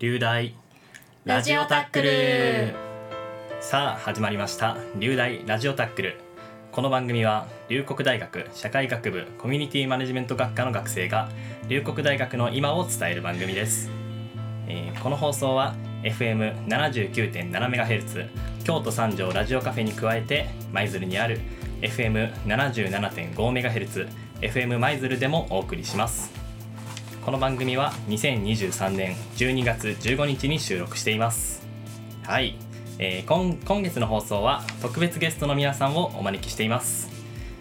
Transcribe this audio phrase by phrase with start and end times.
[0.00, 0.54] 流大
[1.26, 2.74] ラジオタックル。
[3.60, 4.78] さあ始まりました。
[4.96, 6.18] 流大ラジオタックル。
[6.72, 11.28] この番組は龍谷大学社会学部コミュニティマネジメント学科の学生が
[11.68, 13.90] 龍谷大学の今を伝える番組です、
[14.68, 18.30] えーこの放送は FM79.7MHz
[18.64, 21.42] 京都三条ラジオカフェに加えて舞鶴にある
[21.82, 24.08] FM77.5MHz
[24.40, 26.39] FM 舞鶴でもお送りします。
[27.24, 31.62] この番組は2023年12月15日に収録しています。
[32.22, 32.56] はい、
[32.98, 37.10] えー今今月の放送は特別ゲストの皆さんをお招きしています。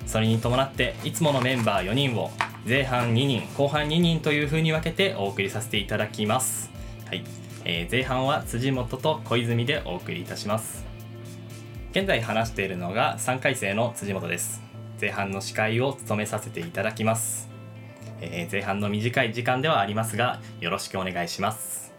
[0.07, 2.31] それに伴っていつものメンバー4人を
[2.65, 6.71] 前半2人後半2人という風に分けてお送りさせていただきます。
[7.07, 7.25] はい、
[7.65, 10.85] えー前半は辻本と小泉でお送りいたします。
[11.91, 14.61] 現在話しているのが3回生の辻本です。
[15.01, 17.48] 前半の司会を務めさせていただきます。
[18.21, 21.93] えー前半の短い時間ではありますがよろしくお願いします。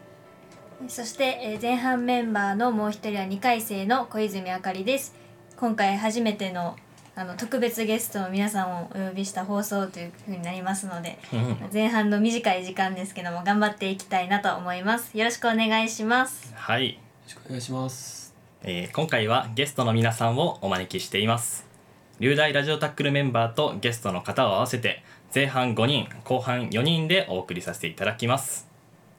[0.88, 5.14] そして、えー前半メンバーのもう一人は2回生の小泉あかりです。
[5.56, 6.76] 今回初めての
[7.16, 11.18] あの特別ゲストの皆さんをお呼びした放送というふうになりますので
[11.70, 15.18] 前半の短い時間ですけども頑張っていきたいなと思います。
[15.18, 16.54] よろしくお願いします。
[16.54, 18.34] はい、よろしくお願いします。
[18.62, 21.69] えー今回はゲストの皆さんをお招きしています
[22.20, 25.02] 流大ラジオタックルメンバーとゲストの方を合わせて
[25.34, 28.68] 前半5人後半4人でお送りさせていただきます。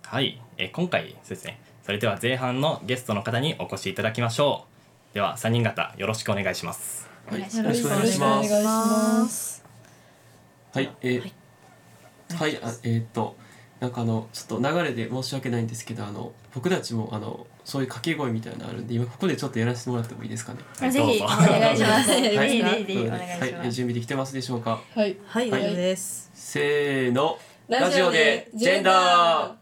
[0.03, 4.67] はい、えー今回そうですねそれでは前半のゲストの方にお越しいただきましょ
[5.11, 5.15] う。
[5.15, 7.09] では3人方よろしくお願いします。
[7.25, 7.81] はい、よお願いします。
[7.81, 8.47] ろしくお願いします。
[8.47, 9.65] お願いします。
[10.73, 13.35] はい、えーはい、あえーっと、
[13.79, 20.59] なんかあの、ちょっと流れで申し訳ないんですけど、あの、僕たちもあの、そういう掛け声みたいなのあるんで、今ここでちょっとやらせてもらってもいいですかね？
[20.79, 24.81] はいぜひお願いしますはいぜひぜひお願いしはい、えますー準備できてますでしょうか？
[24.95, 25.17] はい。
[25.25, 26.29] はい大丈夫です。
[26.33, 29.55] せーの、ラジオでジェンダ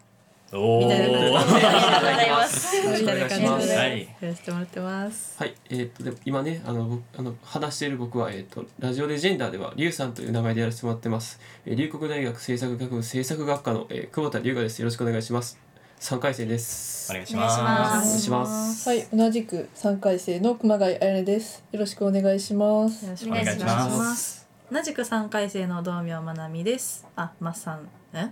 [0.52, 3.70] おおみたいなありがとうございますよろしくお願いします。
[3.70, 5.36] ははいい、やらせてもらってます。
[5.38, 11.40] はい、えーっと、でも今ね、あの、僕あの、話している僕は、えーっと、ラジオでジェンダーでは、リュウさんという名前でやらせてもらってます。
[11.68, 14.80] えー、龍谷大学政策学部政策学科の、えー、久保田龍我です。
[14.80, 15.60] よろしくお願いします。
[16.02, 17.12] 三回生です。
[17.12, 18.88] お願いしまますお願いします。
[18.88, 21.62] はい、同じく三回生の熊谷彩音です。
[21.74, 23.04] よろしくお願いします。
[23.04, 27.06] よろしくお願いします同じく三回生の道明まなみです。
[27.18, 28.24] あ、マッサン、え？
[28.24, 28.30] も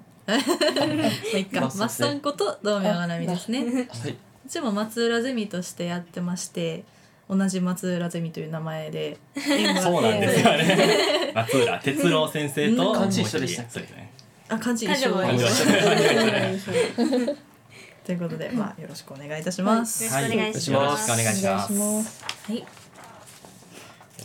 [1.33, 1.59] ういっか。
[1.59, 3.59] ママッサンッサンこと道明まなみですね。
[3.59, 3.65] は
[4.07, 4.15] い。
[4.45, 6.85] うちも松浦ゼミとしてやってまして、
[7.29, 9.41] 同じ松浦ゼミという名前でそ
[9.99, 13.63] うなんですよね 松浦哲郎先生と漢字一緒でした
[14.55, 15.09] あ、漢字一緒
[18.07, 20.01] ということで、まあよろしくお願いいたします。
[20.05, 22.23] よろしくお願いしよろしますくお願いしますお願いします。
[22.23, 22.65] はい。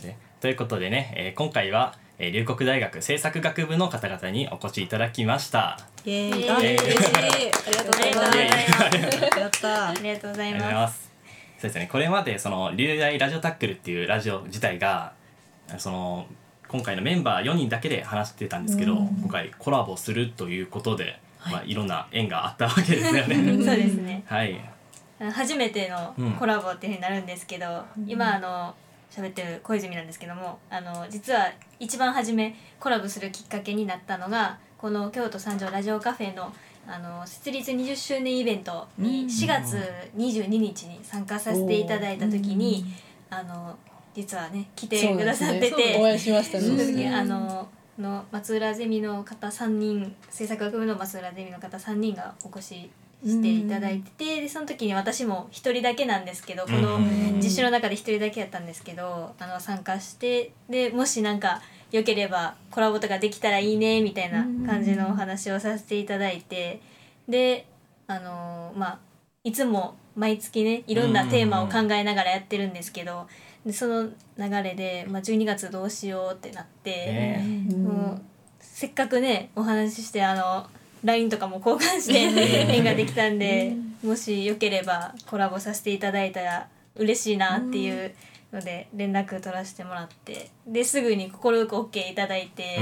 [0.01, 5.71] でということでね、えー今回は、えー、龍谷大学政策学部の方々にお越しいただきました。
[5.71, 6.49] あ嬉しい。
[6.49, 8.27] ありがとうございます。
[8.29, 9.93] ありがとうございますやったあ。
[9.95, 11.11] りがとうございありがとうございまます。
[11.57, 11.89] そうですね。
[11.91, 15.11] これまでその龍大ラジオタックルっていうラジオ自体が
[15.77, 16.27] その
[16.69, 21.19] 今回のメンバー4人だけで話してたんですけど、今回コラボするということで、
[21.51, 23.35] まあいろんな縁があったわけですよね。
[23.35, 24.59] す そうですねはい。
[25.31, 28.75] 初めてのうんコラボっていうふうになるんですけど、今あの
[29.11, 36.51] 喋ってる小泉なんですけどもあの実は一番初めコラボするきっかけになったのがこの京都三条ラジオカフェの
[36.85, 39.81] あの設立20周年イベントに4月
[40.17, 42.83] 22日に参加させていただいた時に、
[43.29, 43.77] あの
[44.13, 45.99] 実はね来てくださってそうですねて。
[45.99, 47.15] お会いしましたね。
[47.15, 52.89] あのの松浦ゼミの方3人制作学部の松浦ゼミの方3人がお越し
[53.25, 61.61] していただいててでその時に私も1人だけなんですけどこのうん実習の中で1人だけやったんですけどあの参加してでもしなんか
[61.91, 66.81] 良ければコラボとかできたらいいねみたいな感じのお話をさせていただいて
[67.29, 67.67] で
[68.07, 68.99] あのまあ
[69.43, 73.27] いつも毎月ねいろんなテーマを考えながらやってるんですけど
[73.65, 76.89] でその流れで、まあ、12月どうしようってなって。
[76.91, 77.67] ね。
[77.77, 78.21] もう
[78.59, 80.67] せっかくねお話ししてあの
[81.03, 82.19] LINE とかも交換して
[82.73, 88.13] 縁ができたんでもしよければコラボさせていただいたら嬉しいなっていう
[88.51, 92.79] ので連絡取らせてもらってですぐに快く OK いただいて、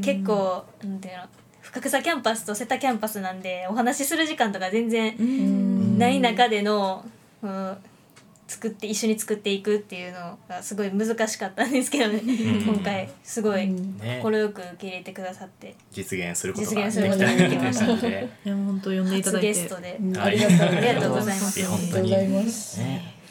[0.00, 1.22] 結構なんていうの
[1.60, 7.04] 深草キャンパスと瀬田キャンパスなんでお話しする時間とか全然ない中での、
[7.42, 7.76] うん
[8.52, 15.74] 作って一緒に作っていくっていうのがすごい難しかったんですけどね、今回すごいね快く受け入れてくださって。
[15.90, 18.28] 実現することができ実現することができましたたので。
[18.44, 19.46] いや本当呼んでいた初だいて。
[19.48, 19.98] ゲストで。
[20.18, 21.66] ありがとうありがとうございます。
[21.66, 22.14] 本当に。
[22.14, 22.80] ありがとうございます。
[22.80, 23.22] ね。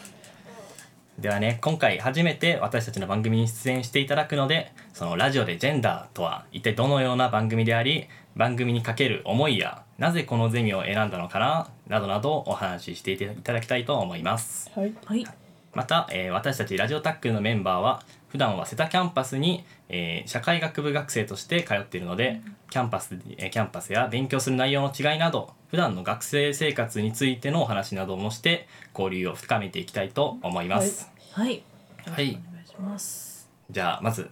[1.19, 14.71] ではね今回初めて私たちの番組に出演していただくのでそのラジオでジェンダーとは一体どのような番組であり番組にかける思いやなぜこのゼミを選んだのかななどなどお話ししていただきたいと思います。
[14.75, 14.93] はい。
[15.05, 15.25] はい。
[15.73, 28.67] また、えー私たちラジオタックルのメンバーは普段は瀬田キャンパスに、えー社会学部学生として通っているのでキャンパス、えーキャンパスや勉強する内容の違いなど普段の学生生活についてのお話などもして
[28.97, 31.63] 交流を深めていきたいと思います、はい。
[32.05, 32.39] はい。
[32.49, 33.49] お願いします。
[33.69, 34.29] じゃあまず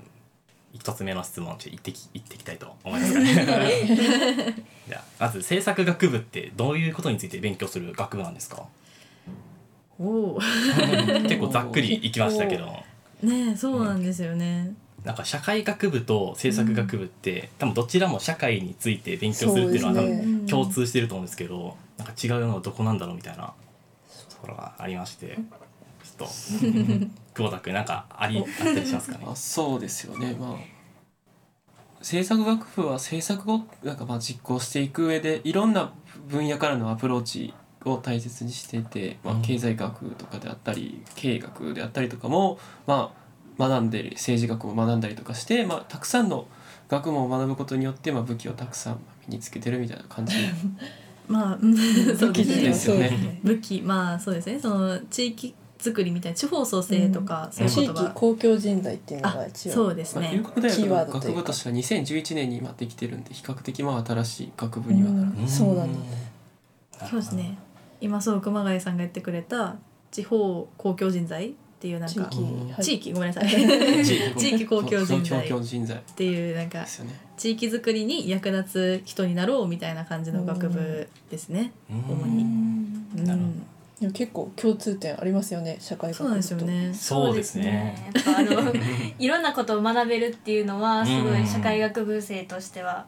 [0.74, 4.56] 一つ目の質問ちょっと言ってき言っていきたいと思いますかね。
[4.88, 8.64] じゃあまず政策学部ってどういうことについて勉強する学部なんですか？
[10.00, 10.40] おお
[11.24, 12.68] 結構ざっくりいきましたけど。
[13.22, 14.74] ねえそうなんですよね、
[15.04, 20.50] なんか社会学部と制作学部って、多分どちらも社会について勉強するっていうのは多分ね。
[20.50, 23.54] 共通してると思うんですけどなんか違うのはどこなんだろうみたいな
[24.30, 25.28] ところがありまして。
[25.28, 25.46] ちょっ
[26.20, 26.26] と。
[27.34, 29.26] 久保田君なんかありあったりしますかね？
[29.28, 30.36] あそうですよね。
[30.40, 30.80] まあ
[32.02, 35.92] 制作学部は制作をなんかまあ実行していく上でいろんな
[36.30, 37.54] 分野からのアプローチ
[37.86, 43.14] を大切にしていて、まあうん、経済学とかであったり経営学であったりとかも、ま
[43.58, 46.48] あ、学んで政治学を学んだりとかして、まあ、たくさんの
[46.88, 50.36] 学問を学ぶことによって、まあ、武器をたくさん身につけてるみたいな感じ。
[51.28, 51.76] まあうん。
[52.18, 52.62] そうですね。
[52.62, 53.40] ですよね。
[53.44, 53.82] 武器。
[53.86, 54.60] まあそうですね。
[54.60, 65.48] その地域作りみたいな地方創生とか、そういう地域言葉公共人材っていうのがあ一応そうですまあ、ね龍谷大キーワー学の学部としては2011年に今できてるんで比較的まあ新しい学部にはなる、うん。
[65.48, 65.86] そうだ
[67.08, 67.58] そうですね。
[68.02, 69.78] 今そう熊谷さんが言ってくれた
[70.12, 72.30] 地方公共人材っていうなんか
[72.82, 73.50] 地域、ごめんなさい。
[74.04, 74.66] 地域。
[74.68, 81.72] 公共人材っていうなんかですよね地域づくりに役立つ人になろうみたいな感じの学部ですね。
[81.90, 82.44] うん主に
[83.16, 83.66] うなるほん、
[84.00, 86.94] でも結構共通点ありますよね社会学部とそうですよね。
[86.94, 88.12] そうですね。
[88.14, 88.74] やっぱあの
[89.20, 93.06] いろんなことを学べるっていうのはすごうんい社会学部生としては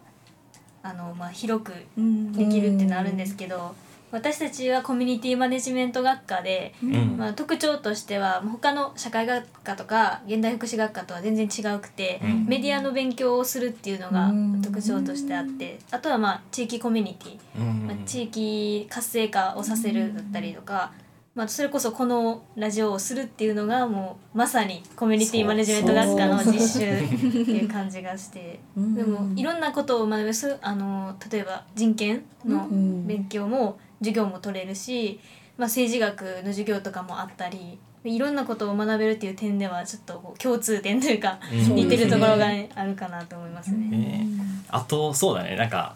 [0.83, 3.73] あの、まあ、広くうんできるっていうのはあるんですけど
[4.11, 7.17] 私たちはコミュニティマネジメント学科で、うん。
[7.17, 12.45] まあ、特徴としては他の社会学科とか現代福祉学科とは全然違うくて、うん。
[12.45, 14.61] メディアの勉強をするっていうのがうん。
[14.61, 17.39] 特徴としてあってあとはまあ地域コミュニティ。
[17.57, 17.87] うん。
[17.87, 20.91] まあ、地域活性化をさせるだったりとか、
[21.33, 28.59] まあ、それこそこのラジオをするっていうのがもうまさにコミュニティマネジメント学科の実習っていう感じがして。
[28.75, 28.93] うん。
[28.93, 33.07] でもいろんなことを学べすあの例えば人権のうん。
[33.07, 35.19] 勉強も授業も取れるし、
[35.57, 41.75] まあ、政治学の授業とかもあったりいろんなことを学べるっていう点ではちょっと共通点というかうん。
[41.75, 43.77] 似てるところが、ね、あるかなと思いますね。
[43.89, 44.27] ね。
[44.69, 45.55] あとそうだね。
[45.55, 45.95] なんか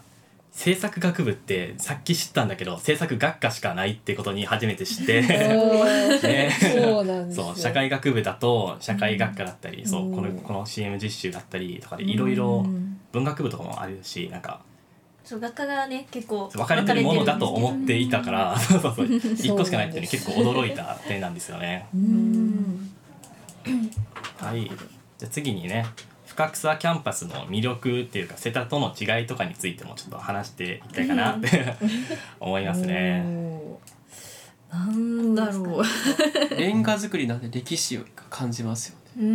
[0.52, 6.50] 制作学部ってさっき知ったんだけど制作学科しかないってことに初めて知って ね。
[6.58, 7.46] そうなんですよ。
[7.46, 14.60] そう社会学部だと社会学科だったり、そううんこのこの CM 実習だったりとかでいろいろうん文学部とかもあるしなんか
[15.26, 19.06] そう学科がね結構分かれてるものだと思っていたから そうそうそう。
[19.06, 21.88] 一個しかないっていうのに結構驚いた点なんですよね。
[21.92, 22.92] うん。
[24.38, 24.70] はい。
[25.18, 25.84] じゃあ次にね
[26.26, 31.74] 深草キャンパスの魅力っていうか瀬田との違いとかについてもちょっと話していきたいかなって
[32.38, 33.24] 思いますね。
[34.70, 35.84] なんだろう。
[36.56, 39.22] レンガ作りなんで歴史を感じますよね。
[39.22, 39.26] うう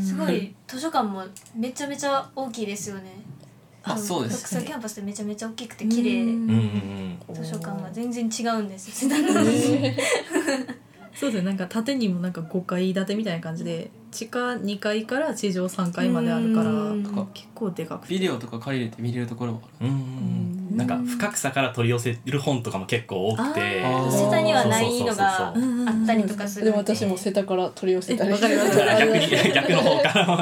[0.00, 0.02] ん。
[0.02, 1.24] すごい図書館も
[1.54, 3.27] めちゃめちゃ大きいですよね。
[3.82, 6.22] あそうです特キャンパスってめちゃめちゃ大きくて綺麗。
[6.22, 6.28] うん。
[6.50, 6.98] うん
[7.34, 9.10] 図書館が全然違うんですよ。
[11.14, 11.46] そうですね。
[11.48, 17.02] なんか縦にもなんか5階建てみたいな感じで地下2階から地上3階まであるからうん。
[17.34, 18.14] 結構でかくて。
[18.14, 19.90] ビデオとか借りれて見れるところもある。
[19.90, 23.82] うんなんか深草から取り寄せる本とかも結構多くて。
[23.82, 30.36] 世田にはないのがあったりとかするんでも私も瀬田から取り寄せたり 逆に逆の方からも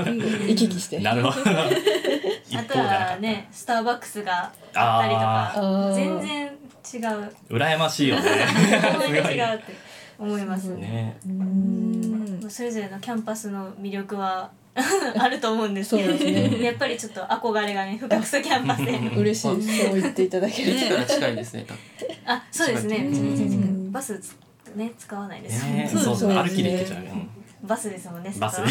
[0.47, 1.40] 行き来してなるほど。
[2.49, 5.95] 一あとはねスターバックスがあったりとあかー。
[5.95, 7.33] 全然違う。
[7.50, 8.23] 羨ましいよね。
[9.00, 9.75] 全然違うって
[10.19, 10.64] 思います。
[10.64, 10.76] ね。
[10.76, 12.47] ねうん。
[12.50, 14.50] それぞれのキャンパスの魅力は
[15.18, 15.97] あると思うんです。
[15.97, 16.62] けどそうですね。
[16.64, 18.92] やっぱりちょっと憧れがね深草キャンパスで。
[19.16, 19.47] 嬉しい。
[19.47, 20.73] そう言っていただける。
[20.73, 21.66] 駅から近いですね
[22.26, 22.97] あそうですね。
[22.97, 23.92] うんめちゃめちゃ近いうん。
[23.92, 24.21] バス
[24.75, 25.64] ね使わないです。
[25.64, 27.28] ねそうそうそうそう歩きで行けちゃううん。
[27.66, 28.33] バスですもんね。
[28.38, 28.61] バス。
[28.61, 28.68] 歩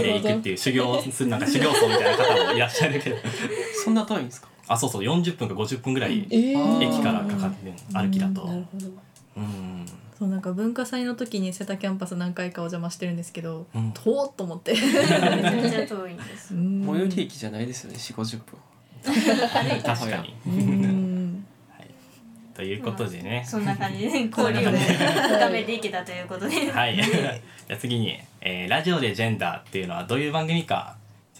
[0.00, 3.16] で行くっていう修行するなんか修行僧みたいな方もいらっしゃるけど。
[3.84, 4.48] そんな遠いんですか？
[4.68, 5.02] あそうそう。
[5.02, 6.82] 40分か50分ぐらいえー。
[6.88, 8.44] 駅からかかってる歩きだと。
[8.46, 8.86] なるほど。
[9.36, 9.86] うん
[10.18, 13.92] そうなんか文化祭の時に瀬田キャンパス何回かお邪魔してるんですけどうん。
[13.92, 14.72] 遠っと思って。
[14.72, 16.54] めちゃめちゃ遠いんです。
[16.54, 16.84] うん。
[16.86, 19.82] 最寄り駅じゃないですよね4 5 0分。
[19.84, 20.34] 確かに。
[20.46, 21.46] うん。
[22.54, 23.44] ということでね。
[23.46, 24.06] そんな感じで
[24.36, 26.70] 交流を深めていけたということで。
[26.72, 26.96] はい。
[26.96, 30.96] じゃあ次に、えーラジオでジェンダー」っていうのはどういう番組か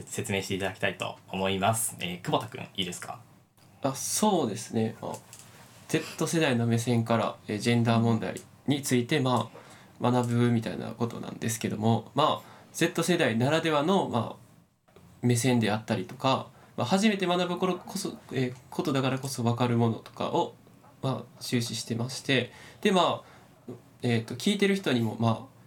[0.07, 1.97] 説明していただきたいと思います。
[1.99, 3.19] えー、久保田くんいいですか？
[3.83, 5.13] あそうですね、まあ、
[5.89, 9.51] Z 世代の目線からえージェンダー問題についてま
[10.01, 16.47] あ学ぶみたいなことなんですけどもまあ Z 世代ならではのまあ目線であったりとか、
[16.77, 20.55] まあ、初めて学ぶ頃こそ、えーことだからこそ分かるものとかを
[21.03, 23.39] まあ終始してましてでまあ
[24.03, 25.59] えー、と聞いてる人にもまあ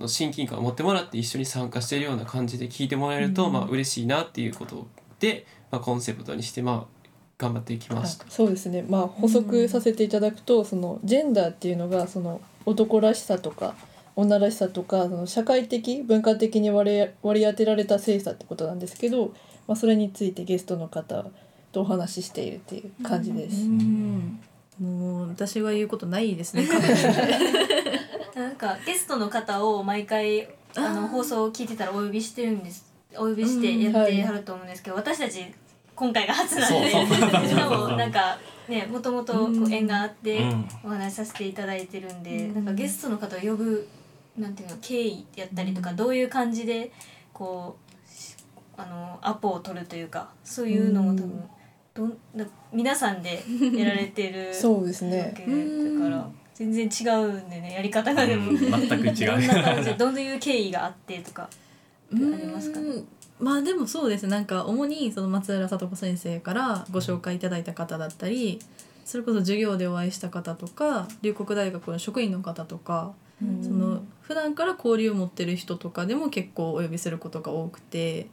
[0.00, 4.86] の親近感を持ってもらって一緒に参加しているような感じで聞いてもらえると、まあ嬉しいなっていうこと
[5.20, 6.97] で、まあ、コンセプトにしてまあ
[7.38, 8.26] 頑張っていきました。
[8.28, 13.74] そうですねまあ補足させていただくとそのジェンダーっていうのがその男らしさとか
[14.16, 19.32] 女らしさとかその社会的文化的に割り割り当てられた性差ってことなんですけど、
[19.68, 21.24] まあ、それについてゲストの方
[21.70, 23.62] とお話ししているっていう感じです。
[23.62, 24.40] うん
[24.80, 26.66] もう私が言うことないですね。
[28.34, 35.52] なんかゲストの方を毎回あの放送を聞いてたらお呼びしてるんですお呼びしてやってはると思うんですけど、私たち
[35.98, 36.90] 今回が初なんで。
[37.48, 38.38] しかもなんか
[38.68, 40.68] ねもともとこう縁があってうん。
[40.84, 42.54] お話しさせていただいてるんで、うん。
[42.54, 43.88] なんかゲストの方を呼ぶ
[44.38, 46.92] なんていうの経緯やったりとか、どういう感じで
[47.32, 47.76] こ
[48.06, 48.36] うし
[48.76, 51.44] あのアポを取るというかそういうのも多分、
[51.94, 53.42] どんな皆さんで
[53.74, 58.50] やられてるそうですわねけだから全然違うんでねやり方がでも。
[58.50, 58.58] うん。
[58.58, 59.94] 全く違どんな感じ。
[59.94, 61.48] どういう経緯があってとかあ
[62.14, 62.78] りますか？
[62.78, 63.08] ねうん
[63.40, 68.58] まあでもそうですなんか主にその松浦聡子先生からご紹介いただいた方だったり
[69.04, 73.12] それこそ授業でお会いした方とか龍谷大学の職員の方とか
[73.62, 78.26] その普段から交流を持ってる人とかでも結構お呼びすることが多くて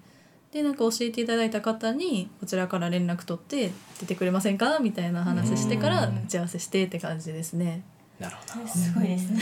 [0.51, 4.79] でなんか教えていただいた方にこちらから連絡取って出てくれませんか？
[4.79, 7.83] みたいな話してから打ち合わせしてって感じですね。
[8.19, 8.67] なるほど。
[8.67, 9.39] すごいですね。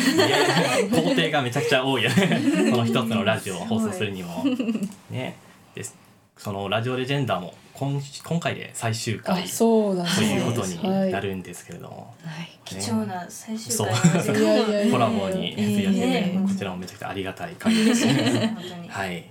[0.92, 2.42] 工程がめちゃくちゃ多いよね
[2.72, 4.44] この一つのラジオを放送するにも。
[5.12, 5.38] ね
[5.76, 5.96] です。
[6.38, 10.24] そのラジオレジェンダーも今今回で最終あ回とそうなんです。
[10.24, 11.12] いうことにはい。
[11.12, 12.60] なるんですけれども、はい。
[12.66, 13.88] 貴重な最終そう。
[13.88, 16.40] 回コラボに費やしてええ。
[16.48, 18.58] こちらもめちゃくちゃありがたい限りですね。
[18.90, 19.26] はい。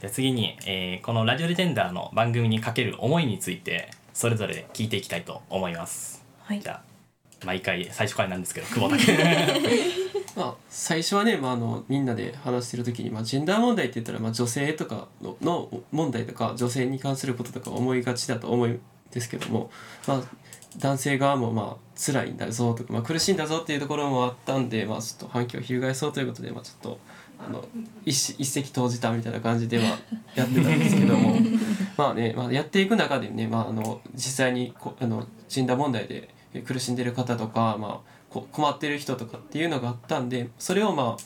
[0.00, 6.24] じゃあ次に、えーこのラジオレジェンダーの番組にかける思いについてそれぞれ聞いていきたいと思います。
[6.40, 6.60] はい。
[6.60, 9.16] じゃあ毎回最初からなんですけど久保田君。
[10.34, 19.70] まあ、最初はね、まあ、あのみんなで話してる時に、まあ、ジェンダー問題って言ったら、まあ、女性とかのの問題とか女性に関することとか思いがちだと思うんですけども、
[20.06, 20.22] まあ、
[20.78, 26.98] 男性側もまあ辛いんだぞとか、まあ、苦しいんだぞっていうところもあったんで、まあ、ちょっと反響を翻そうということで、まあ、ちょっと
[27.46, 27.64] あの
[28.06, 29.84] 一石一石投じたみたいな感じでは
[30.34, 31.36] やってたんですけども
[31.98, 36.28] まあね、まあ、やっていく中でね、まあ、あの実際にこあのジェンダー問題で
[36.64, 38.02] 苦しんでる方とか、まあ、こ
[38.40, 41.22] 困ってる人とかっていうのがあったんでそれをまあ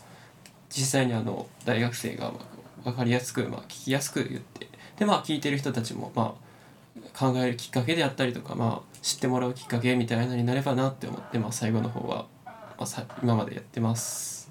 [0.68, 2.40] 実際にあの大学生がま
[2.84, 6.46] あ分かりやすく、まあ、聞きやすく言ってでまあ聞いてる人たちもまあ
[7.18, 14.50] 考えるきっかけであったりとか、まあ、知ってもらうきっかけみたいなのになればなって思って、まあ、最後の方は、まあ、さ今までやってます。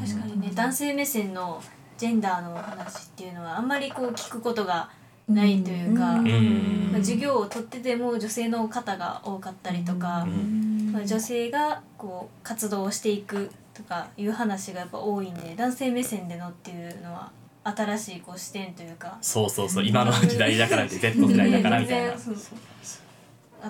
[0.00, 1.62] 確かにね男性目線の
[1.96, 4.90] ジェンダーの話っていうのはあんまりこう聞くことが
[5.28, 17.30] ないというか、まあ授業を取ってても女性の方が多かったりとか、うんまあ、女性がこう活動をしていくとかいう話がやっぱ多いんで男性目線でのっていうのは
[17.64, 22.10] 新しいこう視点というかそうそうそう今の時代だからって Z 世代だからみたいな。
[22.10, 22.58] ね全然そう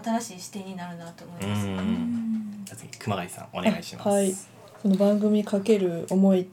[0.05, 1.67] 新しい視点になるなと思いうます。
[1.67, 2.63] ん。
[2.65, 4.09] じゃあ次熊谷さんお願いします。
[4.09, 4.35] はい
[4.83, 6.47] その番組かける思いっ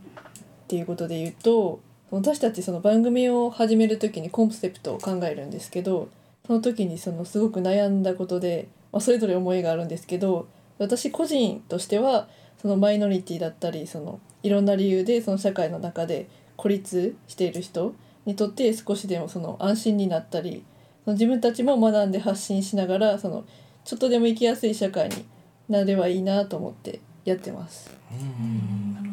[0.68, 1.80] ていうことで言うと
[2.12, 6.10] 私たちその番組を始める時にコンセプトを考えるんですけど
[6.46, 10.48] その時にそのすごく悩んだことで、まあ、それぞれ思いがあるんですけど
[10.78, 12.28] 私個人としては
[12.62, 17.96] そのマイノリティだったりそのいろんな理由でその社会の中で孤立している人
[18.26, 20.64] にとって少しでもその安心になったり
[21.04, 23.46] その自分たちも学んで発信しながらその
[23.84, 25.26] ちょっとでも生きやすい社会に
[25.70, 27.96] なればいいなと思ってやってます。
[28.12, 29.05] うん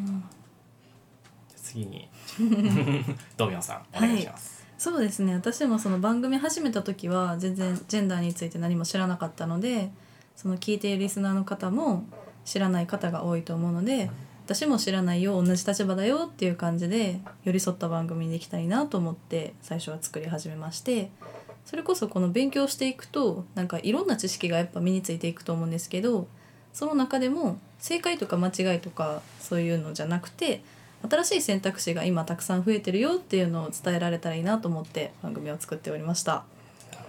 [1.73, 2.07] 次に。
[3.35, 4.63] ドミョンさんお願いします。
[4.77, 5.33] そうですね。
[5.33, 9.89] 私もその番組始めた時は全然ジェンダーについて何も知らなかったので
[10.35, 12.05] その聞いているリスナーの方も
[12.45, 14.11] 知らない方が多いと思うので
[14.45, 21.11] 私も知らないよ同じ立場だよっていう感じで寄り添った番組にできたらいいなと思って最初は作り始めまして
[21.65, 26.27] それこそこの勉強していくとなんかいろんな知識がやっぱ身についていくと思うんですけど
[26.73, 30.61] その中でも正解とか間違いとかそういうのじゃなくて
[31.09, 36.45] 新しい選択肢が今たくさん増えてるよっていうのを伝えられたらいいなと思って番組を作っておりました。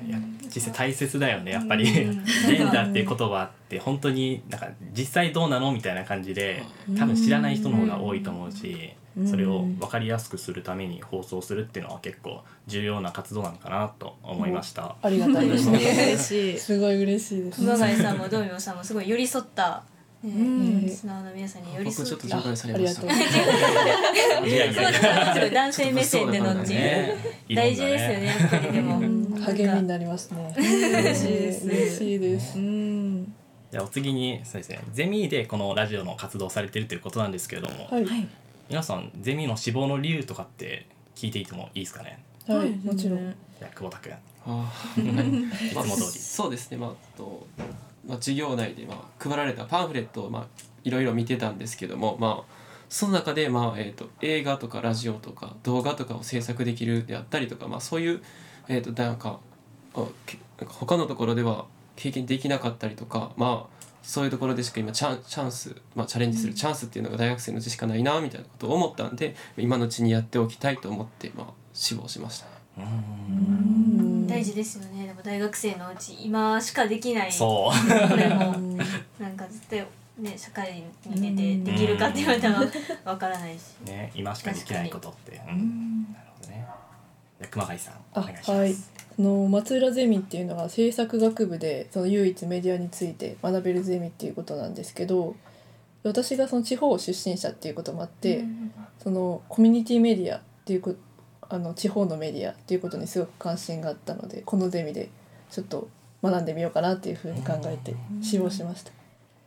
[0.07, 2.25] いや実際大切だよねやっぱり、うん。
[2.27, 6.63] ジェンダーっていう言葉って本当になんか実際どうなのみたいな感じで
[6.99, 9.29] 多分知らない人の方が多いと思うしうん。
[9.29, 14.97] それを分かりやすくするために放送するっていうのは結構重要な活動なのかなと思いました。
[15.03, 15.79] ありがたいですね。
[15.79, 16.59] 嬉しい。
[16.61, 17.61] すごい嬉しいです。
[17.61, 19.85] 熊谷さんも道明さんもすごい寄り添った、
[20.28, 20.81] ねん。
[20.81, 23.02] リスナーの皆さんに寄り添って僕ちょっと紹介されました。
[23.02, 24.49] あありがとう。
[24.49, 25.35] いやいやいや。
[25.35, 30.54] すごい男性目線での大事ですよねやっぱりでも、うん励みになりますね。
[30.57, 31.66] 嬉しいです。
[31.66, 32.59] 嬉しいです。
[32.59, 33.35] うん。
[33.71, 34.81] じゃあお次にそうですね。
[34.93, 37.88] ゼミでこのラジオの活動をされてるということなんですけれども、
[38.69, 42.19] 皆さんゼミの志望の理由とかって聞いていてもいいですかね？
[42.47, 43.35] はいもちろん。
[43.61, 44.13] 久保田君
[44.47, 45.67] あー。
[45.67, 45.97] いつも通り。
[45.97, 46.77] そうですね。
[46.77, 47.47] まあと、
[48.07, 50.47] まあ、授業内で、まあ、配られたパンフレットを、まあ、
[50.85, 52.55] いろいろ見てたんですけどもまあ
[52.89, 58.23] その中で、まあえー、と映画とかラジオとか動画とかを制作できるであったりとか、まあ、そういう、
[58.69, 59.41] えー、となんか
[59.95, 61.65] あけなんか他のところでは
[61.97, 72.47] 経験できなかったりとかまあそういうところでしか今チャンチャンス、まあ、チャレンジするチャンスっていうのが大学生のうちしかないなみたいなことを思ったんで今のうちにやっておきたいと思って、まあ、志望しました。
[72.47, 72.52] ね。
[72.78, 73.99] うーん。
[73.99, 75.07] うん大事ですよね。
[75.07, 77.33] でも大学生のうち今しかできない。
[77.33, 78.09] そう。
[78.09, 78.57] これも
[79.19, 79.87] なんか絶対
[80.19, 82.61] ね社会に出てできるかって言われたら
[83.04, 83.75] わからないし。
[83.85, 85.59] ね今しかできないことって、う、うん。
[85.59, 86.66] んなるほどね。
[87.38, 88.75] じゃあ熊谷さんあお願いします、はい。
[89.19, 95.37] あの松浦ゼミっていうのが制作学部でその唯一メディアについて学べるゼミっていうことなんですけど
[96.02, 100.95] 私がその地方出身者っていうこともあって、うんそのコミュニティメディアっていうこ
[101.49, 105.09] あの地方のメディアっていうことにすごく関心があったのでこのゼミで
[105.51, 105.89] ちょっと
[106.23, 108.91] 学んでみようかなっていうふうに考えて志望しました。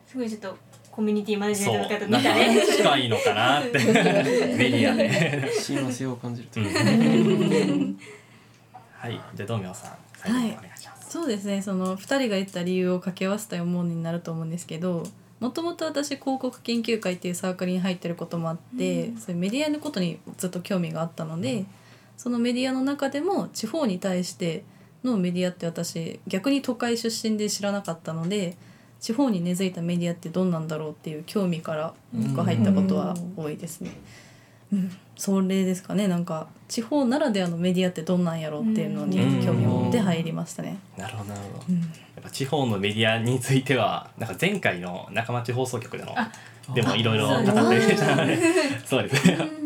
[0.08, 0.56] すごいちょっと
[0.92, 3.78] コミュニティマネジメそうントの方なんか見たね近いのかなって。
[3.78, 6.60] メディアで、親和性を感じると。
[6.60, 7.98] ういうかん。
[8.98, 9.22] はい。
[9.36, 15.04] じゃあ道明さん最後にお願いします、そうですねその2人が言った理由を掛け合わせたものになると思うんですけど
[15.40, 21.66] もともと私広告研究会っていうサークルに入ってることもあって、そういうメディアのことにずっと興味があったので、
[22.18, 24.64] そのメディアの中でも地方に対して
[25.04, 28.58] のメディアって私逆に都会出身で知らなかったので
[29.00, 33.92] 地方に根付いたメディアってどんなんだろうっていう興味から僕は入ったことは多いですね。
[34.74, 36.08] うん、それですかね。
[36.08, 40.80] なんか地方ならではのメディアってどんなんやろうっていうのに興味を持って入りましたね。
[40.98, 41.66] なるほどなるほど。
[41.70, 41.80] うん。
[41.80, 41.86] や
[42.20, 46.16] っぱ地方のメディアについてはなんか前回の中町放送局での
[46.74, 47.52] でもいろいろ語って
[48.86, 49.38] そうですね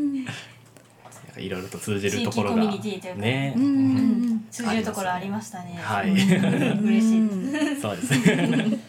[1.42, 2.62] いろいろと通じるところが。
[2.62, 3.22] 地域コミュニティというか。
[3.22, 5.80] ね、うんうん通じるところありましたね。
[5.82, 6.12] はい。
[6.12, 7.82] 嬉しい。
[7.82, 8.12] そうです。
[8.12, 8.80] ね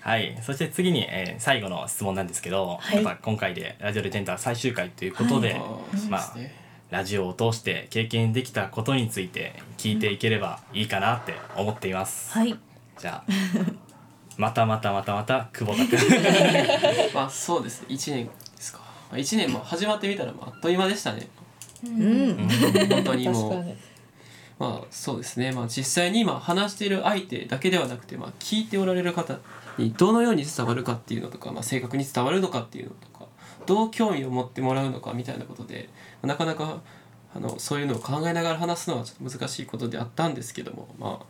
[0.00, 0.38] はい。
[0.42, 2.96] そして次に、えー最後の質問なんですけど、はい。
[2.96, 6.54] やっぱ今回でラジオレジェンダー最終回ということで、あーそうまあね
[6.90, 12.56] ラジオを通して経験できたことについて聞いていければいいかなって思っています、はい。
[12.98, 13.32] じゃあ
[14.36, 15.98] またまたまたまた久保田君
[17.14, 17.88] まあそうですね。
[17.90, 18.80] 1年ですか。
[19.10, 21.26] まあ1年も始まってみたらまああっという間でしたね
[21.84, 22.48] うん。
[22.88, 23.76] 本当にもう
[24.58, 25.52] まあそうですね。
[25.52, 29.38] まあ実際に今話している相手だけではなくてまあ聞いておられる方
[29.78, 33.26] にどのように伝わるかっていうのとか、まあ、正確に伝わるのかっていうのとか
[33.66, 35.88] どう興味を持ってもらうのかみたいなことで
[36.22, 36.80] なかなか
[37.34, 41.26] あのそういうのを考えながら話すのはちょっと難しいことであったんですけどもまあ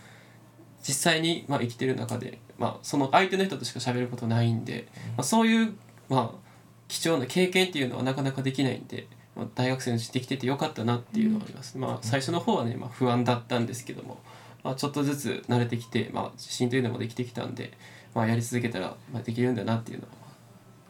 [0.87, 4.87] 実際にまあ生きてる中で、まあ、その相手の人としか喋ることないんで、
[5.17, 5.75] まあ、そういう、
[6.11, 6.39] まあ、
[6.89, 9.07] 貴重な経験っていうのはなかなかできないんで、
[9.37, 14.19] まあ、大学生のうちできててよかったなっていうのはあります、まあ、最初の方はね、まあ、不安だったんですけども、
[14.63, 17.73] まあ、ちょっとずつ慣れてきて、まあ、自信というのもできてきたんで、
[18.15, 20.13] まあ、やり続けたら、まあ、できるんだなっていうのは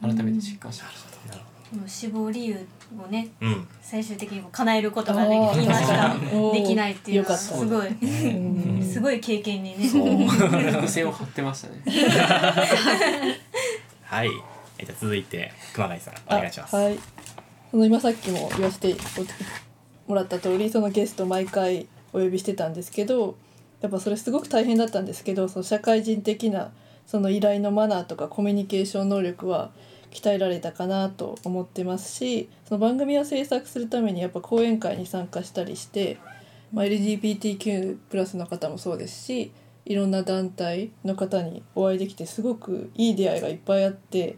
[0.01, 1.29] まあ改めて実感しました。
[1.29, 2.55] なるこの死亡理由
[3.03, 3.67] をねほどうん。
[3.81, 6.15] 最終的にこう叶えることができました。
[6.53, 7.87] できないっていうのはすごい。
[7.87, 8.83] うん。
[8.83, 10.87] すごい経験にね。
[10.87, 11.81] 線を張ってましたね。
[14.03, 14.29] はい。
[14.77, 16.99] えじゃあ続いて熊谷さんお願いします、あはい
[17.75, 18.95] その今さっきも言わせて
[20.07, 23.35] もらった通りそのゲスト毎回お呼びしてたんですけど
[23.81, 26.71] やっぱそれすごく大変だったんですけどその社会人的な
[27.05, 29.71] その依頼のマナーとかコミュニケーション能力は
[30.11, 36.17] 鍛えられたかなと思ってますしその番組を制作するためにやっぱ講演会に参加したりして、
[36.71, 39.51] まあ、LGBTQ+ の方もそうですし
[39.83, 44.37] いろんな団体の方にお会いできてすごくいい出会いがいっぱいあって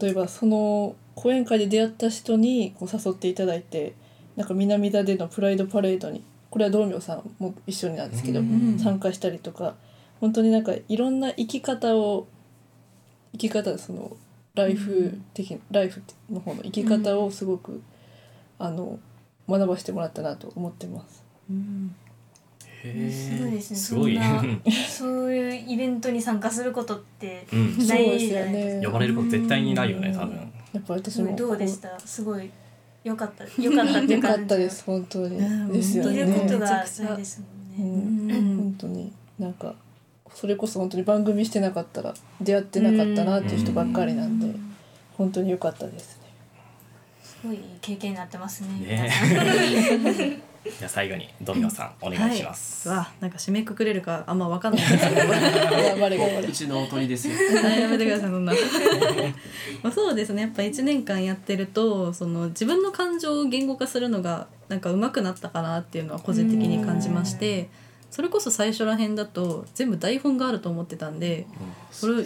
[0.00, 3.94] 例えばその講演会で出会った人にこう誘っていただいて
[4.36, 9.74] なんか南座でのプライドパレードにこれは道明さんも一緒になんですけどうん参加したりとか
[10.20, 12.26] 本当になんかいろんな生き方を
[13.32, 14.16] 生き方その
[14.54, 17.82] ライフ的ライフの方の生き方をすごく、
[18.58, 19.00] あの
[19.48, 21.24] 学ばせてもらったなと思ってます。
[21.50, 21.94] うん。
[22.80, 23.76] すごいですね。
[23.76, 24.14] すごい。
[24.14, 24.44] そんな
[24.88, 27.78] そういうイベントに参加することってうん。
[27.78, 28.86] ないそうですよじゃないですね。
[28.86, 31.98] 呼ばれること絶対にないよね多分やっぱ私すごもいどうでした？
[32.00, 32.50] すごい
[33.04, 35.38] 良かった良かったっていよかう感じったです本当に。
[35.38, 36.24] うんですよ見ね。
[36.24, 37.46] ることがないですも
[37.78, 38.34] うんんね。
[38.36, 38.56] うん。
[38.56, 39.12] 本当に。
[39.38, 39.74] なんか
[40.34, 44.48] それこそ本当に番組してなかったら出会ってなかったなっていう人ばっかりなんで
[45.16, 46.24] 本当に良かったですね。
[47.22, 48.68] すごいいい経験になってますね。
[48.80, 49.12] ね
[50.64, 54.86] じゃあ最後にドミノさんお願いします、はい、わなんか締めくくれるかあんま分かんない。
[54.86, 56.18] んですけど頑張れ。
[56.18, 56.48] 頑張れ。
[56.48, 57.34] うちのおとりですよ。
[57.34, 58.52] はいやめてくださいそんな。
[59.82, 60.42] まあそうですね。
[60.42, 67.68] やっぱ1年間やってるとその自分の感情を言語化するのがなんか上手くなったかなっていうのは個人的に感じまして
[68.10, 71.46] それこそ最初ら辺だと全部台本があると思ってたんで
[71.90, 72.24] それを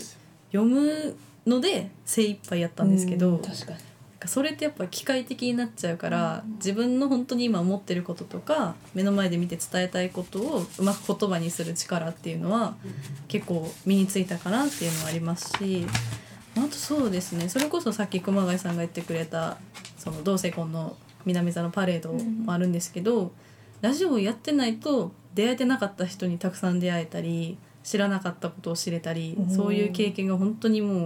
[0.53, 3.43] 読むので精一杯やったんですけど、うん。
[3.43, 3.79] 確かに
[4.27, 12.75] それってやっぱ機械的になっちゃうから、自分の本当に今思ってることとか目の前で見て伝えたいことをうまく言葉にする力っていうのは
[13.29, 15.87] 結構身についたかなっていうのはありますし
[16.57, 19.59] あとそうですねそれこそさっき熊谷さんが言ってくれた
[19.99, 23.33] その同性婚の南座のパレードもあるんですけど、
[23.83, 29.51] ラジオをやってないと出会えてなかった人にたくさん出会えたり知らなかったことを知れたり、うん。
[29.55, 30.99] そういう経験が本当にもう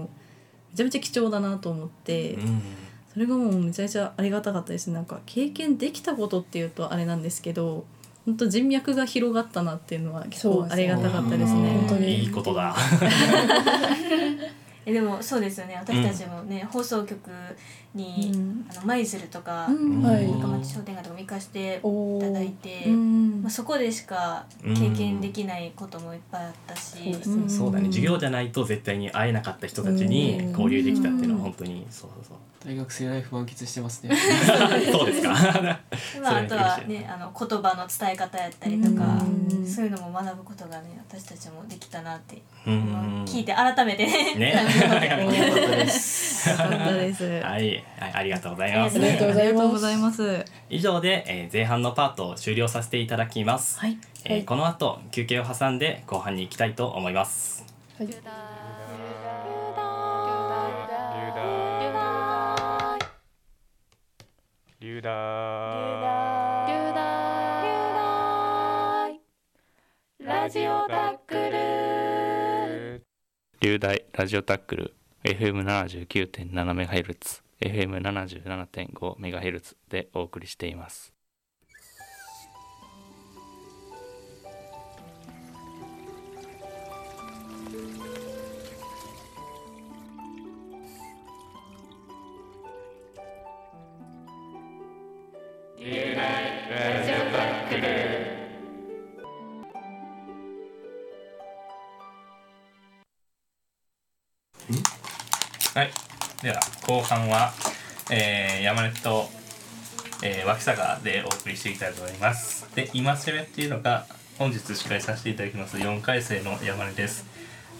[0.71, 2.35] めちゃめちゃ貴重だなと思って。
[2.35, 2.63] うん
[3.13, 4.91] それがもうめちゃめちゃありがたかったです。
[4.91, 7.85] なんか経験できたことっていうとあれなんですけど
[8.25, 11.71] 本当人脈が広がったなっていうのは結構ありがたかったですね。
[11.71, 12.21] 本当に。
[12.21, 12.75] いいことだ
[14.85, 15.77] えでもそうですよね。
[15.77, 17.19] 私たちもね、放送局
[17.95, 18.67] に、うん。
[18.71, 20.03] あの舞鶴とか、うん。
[20.03, 20.27] はい。
[20.27, 23.43] 深町商店街とかも行かせていただいて、うん。
[23.43, 27.87] まあ、そこでしか経験できないこともいっぱいあったし、そうそうだね。
[27.87, 34.17] 授業じゃないと絶対に会えなかった人たちに交流できたっていうのは本当にそうそう大学生ライフ満喫してますね。
[34.17, 35.31] そ うそうですか。
[36.23, 39.19] まあ、あとはねあの言葉の伝え方やったりとか、
[39.51, 39.67] うん。
[39.67, 43.25] そういうのも学ぶことがね私たちもできたなって、うん。
[43.25, 44.55] 聞いて改めてね
[47.43, 49.97] はい、はい、ありがとうございますありがとうござい。
[49.97, 50.45] ます。
[50.71, 53.07] 以上で、えー前半のパートを終了させてい。
[53.07, 53.99] ただきます、はい。
[54.25, 54.45] えーはい。
[54.45, 56.75] この後休憩を挟んで後半に行きたい。
[56.75, 57.13] と思い。
[57.13, 57.65] ます
[57.99, 58.09] はい。
[64.81, 65.93] 流大
[70.19, 71.92] ラジオタックル
[73.63, 81.13] 流大ラジオタックル FM79.7MHz FM77.5MHz でお送りしています。
[107.03, 107.53] 後半は、
[108.13, 109.29] えー、山根と、
[110.23, 112.73] えー、脇坂でお送りしていきたいと思います。
[112.77, 114.07] で、今攻めっていうのが
[114.39, 117.27] 本日司会させていただきます4回生の山根です。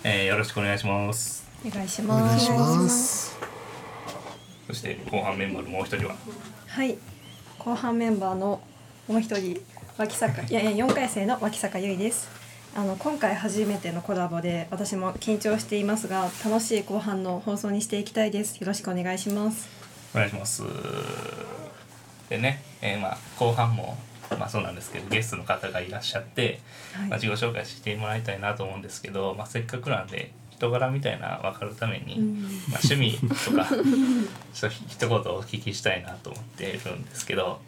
[0.03, 1.49] えー、よろしくお願いします。
[1.65, 2.37] お願いしま
[2.89, 3.39] す。
[4.67, 6.17] そして後半メンバーのもう一人は、
[6.67, 6.99] はい。
[7.61, 8.61] 後半メンバーの
[9.07, 9.61] もう一人
[9.99, 12.42] 脇坂いやいや四回生の脇坂優衣です。
[12.75, 18.57] あの今回初めてのコラボで私も緊張していますが楽しい後半の放送にしていきたいです。
[18.57, 19.69] よろしくお願いします。
[20.15, 20.63] お願いします。
[22.31, 23.99] でね、えー、まあ後半も
[24.31, 26.61] まあそうなんですけどゲストの方がいらっしゃって、
[26.95, 32.21] はいまあ、自己紹介してもらいたいなと思うんですけど、まあ、せっかくなんで人柄みたいな分かるために、
[32.71, 33.67] まあ、趣味とか
[34.55, 37.61] ちょっと一言お聞きしたいなと思っているんですけど、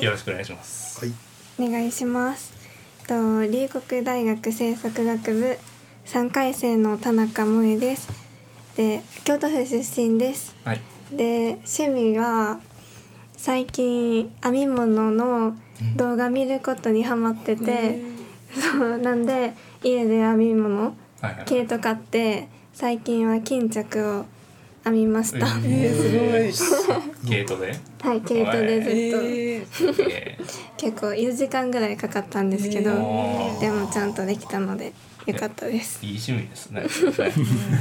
[0.00, 1.00] よろしくお願いします。
[1.00, 1.14] はい。
[1.58, 2.61] お願いします。
[3.06, 5.58] と龍谷大学政策学部
[6.06, 8.08] 3回生の田中萌恵です。
[8.76, 10.54] で京都府出身です。
[10.64, 12.60] はい、で趣味は
[13.36, 15.56] 最近編み物の
[15.96, 18.00] 動画見ることにハマってて、
[18.54, 20.94] そうなんで家で編み物
[21.46, 24.24] 毛糸買って最近は巾着を
[24.84, 25.46] 編みました。
[25.64, 30.38] えー、すごい毛糸で、はい毛糸でずっと、え
[30.76, 34.92] 結構4時間ぐらいかかったんですけど、ーでもちゃんとできたので
[35.26, 36.04] よかったです。
[36.04, 36.80] いい趣味ですね。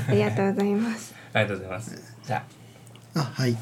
[0.07, 1.13] は いありがとうございます。
[1.33, 2.15] ありがとうございます。
[2.25, 2.43] じゃ
[3.15, 3.57] ああ、はい。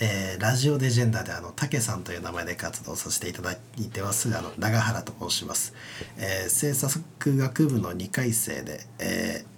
[0.00, 5.74] えーラジオデジェンダーであのたけさんという名前で活動させていただいてますあの長原と申します、
[6.16, 7.00] えー、制作
[7.36, 9.51] 学部の2回生で、えー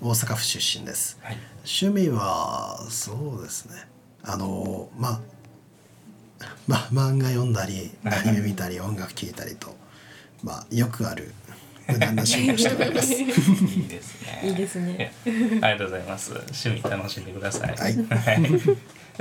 [0.00, 1.18] 大阪府出身です。
[1.22, 1.36] はい。
[1.58, 3.88] 趣味はそうですね。
[4.22, 5.20] あのまあ
[6.66, 9.74] ま漫画読んだりアニメ見たり音楽聴いたりと
[10.44, 11.32] まあよくある
[11.88, 13.14] 無難な趣味をしております。
[13.14, 13.26] いい
[13.88, 14.40] ですね。
[14.44, 15.12] いいですね。
[15.24, 16.32] ありがとうございます。
[16.32, 17.74] 趣味楽しんでください。
[17.76, 17.94] はい。
[17.94, 18.02] じ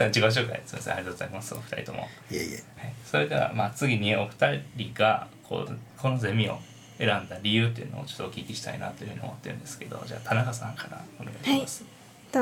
[0.04, 0.94] ゃあ自己紹介すみません。
[0.94, 1.56] ありがとうございます。
[1.56, 2.08] お二人とも。
[2.30, 2.64] いえいえ。
[2.76, 6.60] はい、それではまあ次にお二人がこうこのゼミを
[6.98, 11.86] 選んだ理由っていうのをちょっとお聞きしたいなというふうに思ってるんですけどじゃあ田中さんからお願いします。
[12.32, 12.40] と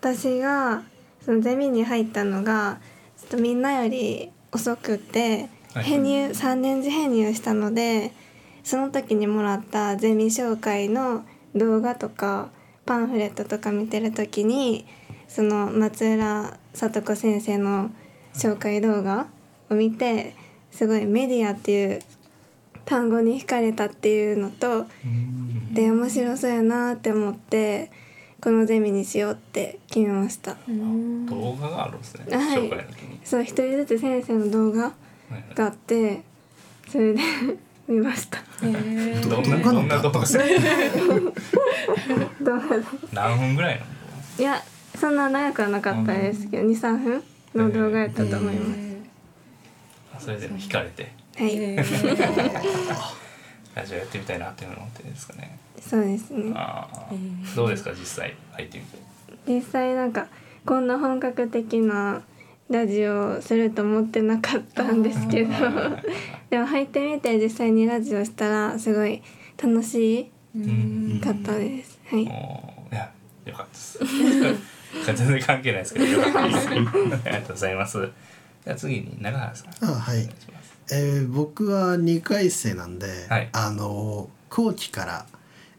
[0.00, 0.82] 私が
[1.24, 2.80] そのゼミに入ったのが
[3.18, 8.12] ちょっとみんなより遅くてはい編入3年次編入したので
[8.62, 12.50] その時にもらったゼミ紹介の動画とか
[12.84, 14.86] パンフレットとか見てる時に
[15.28, 17.90] その松浦聡子先生の
[18.34, 19.28] 紹介動画
[19.70, 20.34] を見て
[20.70, 22.02] すごいメディアっていう
[22.84, 24.86] 単語に惹かれたっていうのと
[25.72, 27.90] で面白そうやなって思って
[28.40, 30.56] このゼミにしようって決めました。
[31.28, 32.58] 動画があるんですね、はい。
[32.58, 33.20] 紹介の時に。
[33.24, 35.54] そう一人ずつ先生の動画はい。
[35.54, 36.22] があって
[36.88, 37.20] それで
[37.88, 38.38] 見ました。
[38.60, 38.72] どん
[39.50, 40.20] などんな動画
[43.12, 43.84] 何分ぐらいの？
[44.38, 44.62] いや
[44.98, 47.22] そんな長くはなかったですけど23分
[47.54, 48.78] の動画やったと思います、
[50.16, 51.76] あそれで惹かれてはい、
[53.74, 55.58] ラジオやってみたいなって思ってるんですかね。
[55.80, 58.98] そうですねあーどうですか実際入ってみて。
[59.46, 60.28] 実際なんか
[60.64, 62.22] こんな本格的な
[62.70, 65.50] ラジオをすると思ってなかったんですけど
[66.50, 69.22] でも入ってみて実際にラジオしたらすごい
[69.62, 70.30] 楽し
[71.22, 71.98] かったです。
[72.06, 72.22] はい。
[72.22, 72.26] い
[72.90, 73.10] や
[73.46, 73.98] よかったです。
[75.06, 76.68] 全然関係ないですけどよかったです。
[76.68, 78.08] ありがとうございます。
[78.64, 79.90] じゃあ次に長原さん。
[79.90, 80.28] あはい。
[80.90, 83.48] えー僕は2回生なんで、はい。
[83.52, 85.26] あの後期から、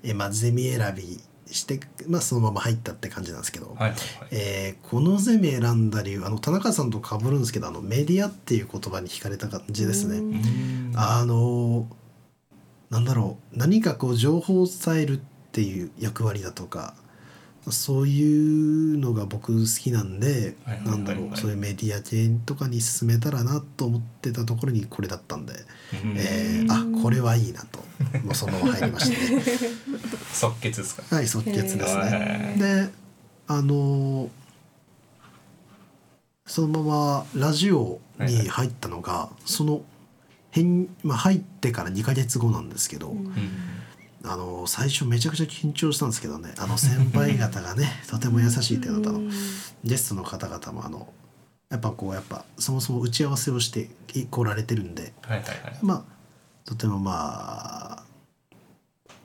[0.04, 1.20] えーまあ、ゼミ選び
[1.52, 3.89] して、まあ、そのまま入ったって感じなんですけど、はい。
[3.92, 4.00] はい。
[4.32, 10.22] えーこのゼミ選んだ理由あの田中さんと被るんですけどあのメディアっていう言葉に惹かれた感じですね。
[10.96, 11.88] あの
[12.89, 16.94] なんだろう何かこう情報を伝えるっていう役割だとか
[17.71, 25.54] そういうのが僕好きなんで、はいはいはいはいなんだろうそういうメディア系とかに進めたらなと思ってたところにこれだったんで、
[26.04, 27.80] うんえーあこれはいいなと
[28.23, 29.43] もうそのまま入りましたね。
[30.34, 31.15] 即決ですか？
[31.15, 32.60] はい即決ですねへ。
[32.60, 32.89] で
[33.47, 34.30] あの
[36.45, 39.82] そのままラジオに入ったのが、その
[40.52, 43.15] 変、まあ、入ってから2ヶ月後なんですけど、
[44.26, 46.54] あの最初めちゃくちゃ緊張したんですけどね。
[46.58, 49.02] あの先輩方がね とても優しいっていうの。
[49.02, 49.22] とあの
[49.84, 51.12] ゲストの方々もあの
[51.70, 53.90] やっぱこうやっぱそもそも打ち合わせをして
[54.30, 55.14] 来られてるんで。
[55.22, 55.80] はいはいはい。
[55.82, 56.04] まあ
[56.66, 58.04] とてもまあ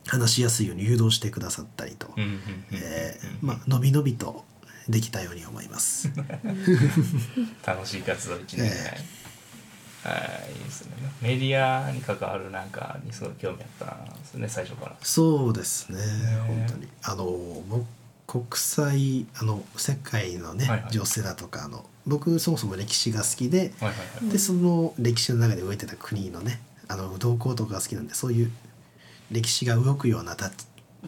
[0.08, 4.44] 話しやすいように誘導してくださったりと、うんうんうんえーまあのびのびと
[4.88, 6.10] できたように思います。
[7.64, 8.98] 楽しい活動一年え
[10.04, 10.14] は
[10.48, 10.96] い、いいですね。
[11.20, 14.96] メディアに関わるなんかにすごい興味あったんですね、最初から。
[15.02, 15.98] そうですね
[16.46, 17.24] 本当にあの
[17.68, 17.86] 僕
[18.28, 24.28] 国際あの世界のね、はいはい情勢だとかあの僕そもそも歴史が好きで、はいはいはい。
[24.30, 28.52] でその歴史の中で動いてた国のねあの動向とかが好きなんでそういう
[29.30, 30.50] 歴史が動くようなた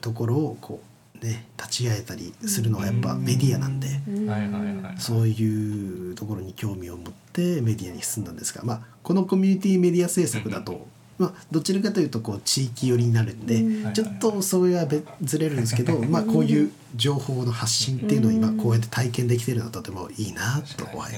[0.01, 0.90] ところをこう
[1.23, 4.95] ね立ち会えたりするのはやっぱメディアなんで、はいはいはい。
[4.99, 10.87] そういうところに興味を持ってメディアに進んだんですが、まあ、このコミュニティメディア制作だと、
[11.19, 13.93] まあ、どちらかというとこう地域寄りになるんで、うん。
[13.93, 21.11] ちょっとそれは別ずれるんですけど、まあ、こういう情報の発信っていうのを今こうやって体験できてるのはとてもいいなと思い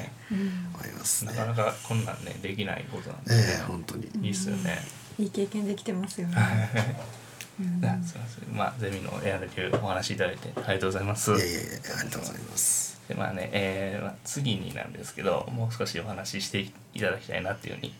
[0.99, 1.33] ますね。
[1.33, 4.09] なかなかこんなんね、できないことなんで、ええ本当に。
[4.23, 4.79] いいっすよね。
[5.19, 6.37] いい経験できてますよね。
[7.59, 8.57] ません。
[8.57, 11.31] まあ、ゼミの選んだ理由お話しいただいてありがとうございます。
[11.33, 11.61] いやいやいや
[11.99, 13.01] ありがとうございます。
[13.09, 16.61] でまあね、えーまあ、次になんですけどもう少しお話しして
[16.95, 17.95] いただきたいなっていうふうに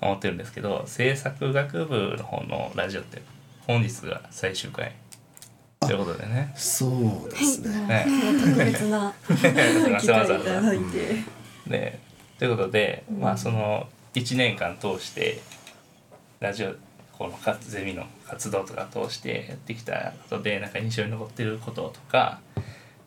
[0.00, 3.22] 思ってるんですけど制作学部の方のラジオって
[3.66, 4.92] 本日が最終回
[5.80, 6.52] ということでね。
[6.56, 7.86] そうですね。
[7.86, 8.06] ね
[8.42, 11.34] 特別な 機会いただいて。
[11.66, 11.98] で
[12.38, 15.40] ということで、まあその1年間通して
[16.40, 16.74] ラジオ
[17.16, 22.40] このかゼミの活動とか通してやってきたことでなんか印象に残ってることとか、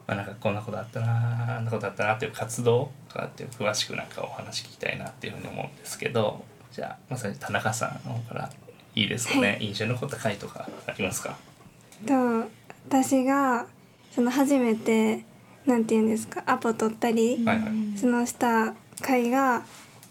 [0.08, 8.50] まあ、なんかこんなことあったなあんなことあったなっていう活動とかっていう詳しくなんかお話聞きたいなっていうふうに思うんですけどじゃあまさに田中さんの方から
[8.96, 9.66] いいですかね、はい。
[9.66, 11.38] 印象に残った回とかありますか？
[12.06, 12.14] と
[12.88, 13.68] 私が
[14.12, 15.24] その初めて
[15.66, 17.98] なんて言うんですかアポ取ったり、はいはい。
[17.98, 19.64] そのした会が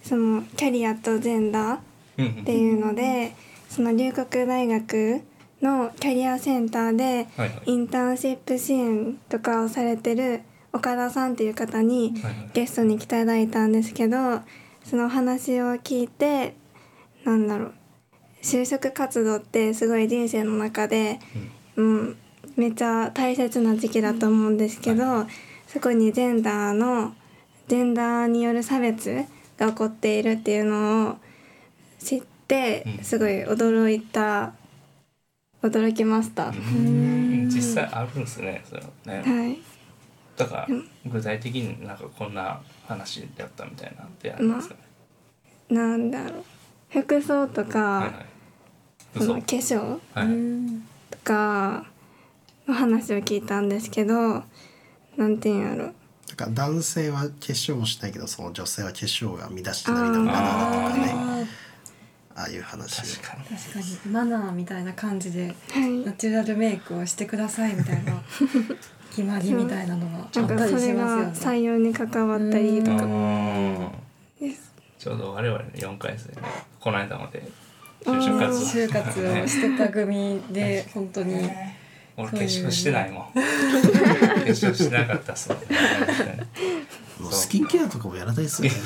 [0.03, 3.33] そのキャリアとジェンダーっていうので
[3.77, 5.21] その龍谷大学
[5.61, 7.62] のキャリアセンターではいはい。
[7.67, 10.41] インターンシップ支援とかをされてる
[10.73, 12.51] 岡田さんっていう方にはいはい。
[12.55, 14.41] ゲストに来ていただいたんですけど
[14.83, 16.55] そのお話を聞いて
[17.25, 17.75] なんだろう
[18.41, 21.19] 就職活動ってすごい人生の中で、
[21.77, 22.17] うん、
[22.57, 25.27] めっちゃ大切な時期だと思うんですけど、
[25.67, 27.12] そこにジェンダーの
[27.69, 29.25] ジェンダーによる差別
[29.59, 31.17] が起こっているっていうのを
[31.99, 33.05] 知ってうん。
[33.05, 34.53] すごい驚いた
[35.63, 36.49] 驚きました。
[36.49, 37.49] うん。
[37.49, 39.23] 実際あるんですねそれね。
[39.25, 39.59] はい。
[40.37, 40.69] だから
[41.07, 44.81] 具体的になんかこんな話やったみたいなんてありますかね、
[45.77, 46.45] なんだろう。
[46.91, 48.27] 服装とか、はいはい。
[49.17, 50.83] 嘘その化粧はい。
[51.11, 51.87] とか
[52.69, 54.43] の話を聞いたんですけど
[55.17, 55.93] なんていうんやろ。
[56.29, 61.47] だから男性は化粧をしないけどその女性は化粧が乱してないのかなとかね
[62.38, 64.12] ああいう話確かに確かに。
[64.12, 65.90] マナーみたいな感じではい。
[66.05, 68.12] ナチュラルメイクをしてくださいみたいな
[69.11, 71.57] 決まりみたいなのがあなんかったりしそれがますよね。
[71.57, 73.92] 採用に関わったりとか。
[74.99, 76.49] ちょうど我々の4回生ね
[76.81, 77.42] この間まで
[78.05, 78.66] 就職活動。
[78.66, 81.49] 就活をしてた組で本当に。
[82.18, 83.25] 俺化粧してないもん。
[83.33, 85.49] 化粧してなかったっす
[87.21, 88.77] もうスキンケアとかもやらないですよね。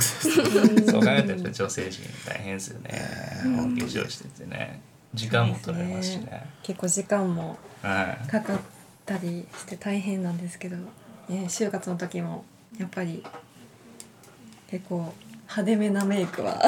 [0.00, 2.90] そう考えたら女性陣大変ですよね。
[3.42, 3.48] 化
[3.84, 4.80] 粧しててね。
[5.12, 6.46] 時間も取られますしね。
[6.62, 8.58] 結構時間もはいかかっ
[9.04, 12.44] たりして大変なんですけど、ね、就活の時も
[12.78, 13.24] やっぱり
[14.68, 16.62] 結構派手めなメイクは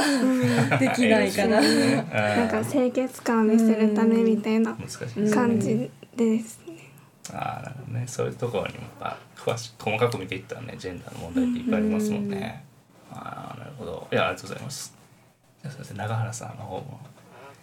[0.81, 1.61] できないかな。
[1.63, 4.77] なんか清潔感を見せるためみたいな
[5.33, 6.62] 感じですね。
[7.31, 8.05] ああなるほどね。
[8.09, 9.19] そういうところにもやっぱ
[9.53, 12.65] 詳し細かく見ていったらねジェンダーの問題っていっぱいありますもんね、
[13.13, 14.09] ああなるほど。
[14.11, 14.95] いやありがとうございます。
[15.63, 15.97] じゃあすいません。
[15.97, 17.01] 長原さんの方も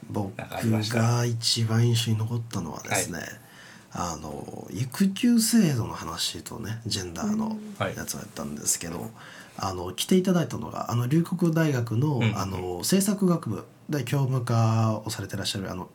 [0.10, 3.20] 僕が一番印象に残ったのはですね、
[3.92, 7.96] あの育休制度の話とねジェンダーのはい。
[7.96, 9.12] やつをやったんですけど、
[9.58, 12.38] あの来ていただいたのがあの龍谷大学の,、うん。
[12.38, 15.90] あの政策学部で教務課をされてらっしゃるあの、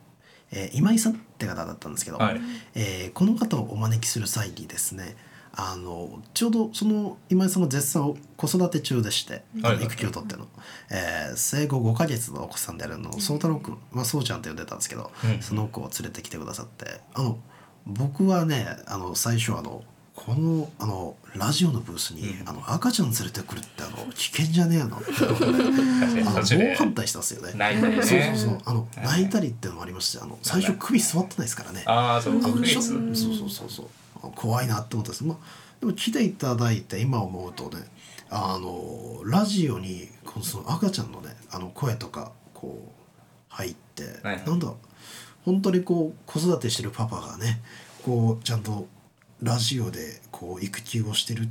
[0.51, 2.41] えー今井さんって方だったんですけど、はい。
[2.75, 5.15] えーこの方をお招きする際にですね
[5.53, 9.43] あのちょうどその今井さんが絶賛子育て中でして、
[9.81, 10.47] 育休を取っての、
[10.89, 15.41] えー生後5ヶ月のお子さんであるのを宗太郎君、まあ、そうちゃんって呼んでたんですけど、うん。
[15.41, 17.37] その子を連れてきてくださってあの
[17.85, 19.83] 僕はねあの最初あの
[20.15, 24.97] このあのラジオのブースに、あの赤ちゃん連れてくるってあの危険じゃねえの？
[24.97, 27.53] って猛反対したんですよね。
[27.55, 28.01] 泣いたりね。
[28.01, 28.61] そうそうそう。
[28.65, 29.05] あのはい。
[29.07, 31.83] 泣いたりっていうのもありましてあの最初首座ってないですからね。
[31.85, 33.87] ああそうそうそうそうそう。
[34.23, 35.23] あ怖いなって思ったんです。
[35.25, 35.37] まあ
[35.81, 37.85] でも来ていただいて今思うとね
[38.29, 42.91] あのラジオにこのその赤ちゃんのねあの声とかこう
[43.49, 44.43] 入って、はい。
[44.45, 44.71] なんだ
[45.43, 47.61] 本当にこう子育てしてるパパがね
[48.03, 48.87] こうちゃんと
[49.43, 51.47] ラジオでこう育休をしてるっ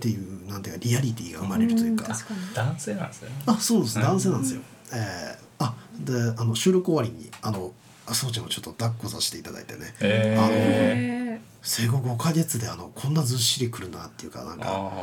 [0.00, 2.14] ていうなんていうかリアリティが生まれるというか、
[2.54, 3.28] 男性なんですよ。
[3.30, 3.98] ねあそうです。
[3.98, 4.60] うん男性なんですよ、
[4.92, 7.72] えーあであの収録終わりにあの
[8.06, 10.42] あそうちゃんをちょっと抱っこさせていただいてね、へー。
[10.42, 15.02] あのえ生後5ヶ月であのこんなずっしりくるなっていうかなんかあ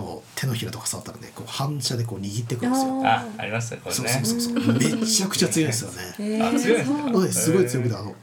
[0.00, 3.00] こう手のひらとか触ったらねこう反射でこう握ってくるんですよ。
[3.06, 4.08] あありますねこれね。
[4.08, 4.74] そうそうそうそう。
[5.00, 6.14] めちゃくちゃ強いですよね。
[6.18, 6.48] ー。
[6.48, 7.18] あ強いですか？
[7.18, 8.16] はいすごい強くてあの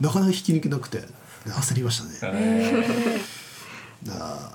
[0.00, 1.02] なかなか引き抜けなくて
[1.52, 2.38] 焦りましたね。
[2.38, 3.20] へ
[4.10, 4.52] あ。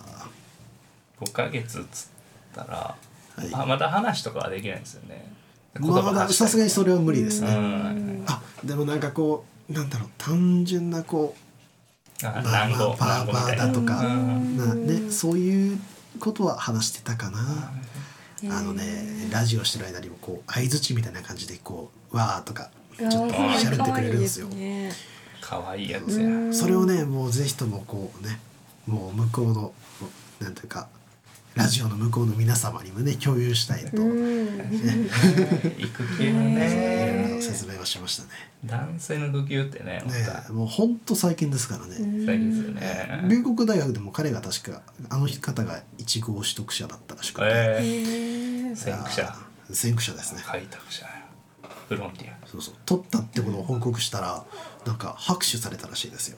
[1.19, 2.07] ー5ヶ月っつっ
[2.55, 3.63] たらーはい。
[3.63, 5.31] あまだ話とかはできないんですよね。
[5.79, 7.53] まださすがにそれは無理ですうね。
[7.55, 11.35] んあでもなんかこうなんだろう単純なこ
[12.23, 13.63] うあまあまあ南語バーバ南語みたいな。
[13.63, 14.57] ーだとか、うん。
[14.57, 15.79] なねそういう
[16.19, 17.71] ことは話してたかな。
[18.43, 24.47] あのねラジオしてる間にもこう相づちみたいな感じでこうわーとかちょっと喋ってくれるんですよ。
[25.57, 25.63] ね。
[25.63, 26.53] 可愛いやつや。
[26.53, 28.39] それをねもうぜひともこうね
[28.87, 29.73] もう向こうの
[30.39, 30.87] なんていうか
[31.55, 35.09] ラジオの向こうの皆様にもね共有したいと、ね。
[35.77, 38.29] 育休いろいろね説明をしましたね。
[38.65, 40.01] 男性の育休ってね
[40.51, 41.95] もうほんと最近ですからね。
[42.25, 43.25] 最近ですよね。
[43.27, 48.75] 龍谷大学でも彼が確かあの方が一号取得者だったらしくて、えー。
[48.75, 49.35] 先駆者。
[49.73, 50.41] 先駆者ですね。
[50.45, 51.05] 開拓者
[51.89, 54.43] フロンティアそうそう取ったってことを報告したら
[54.85, 56.37] なんか拍手されたらしいですよ。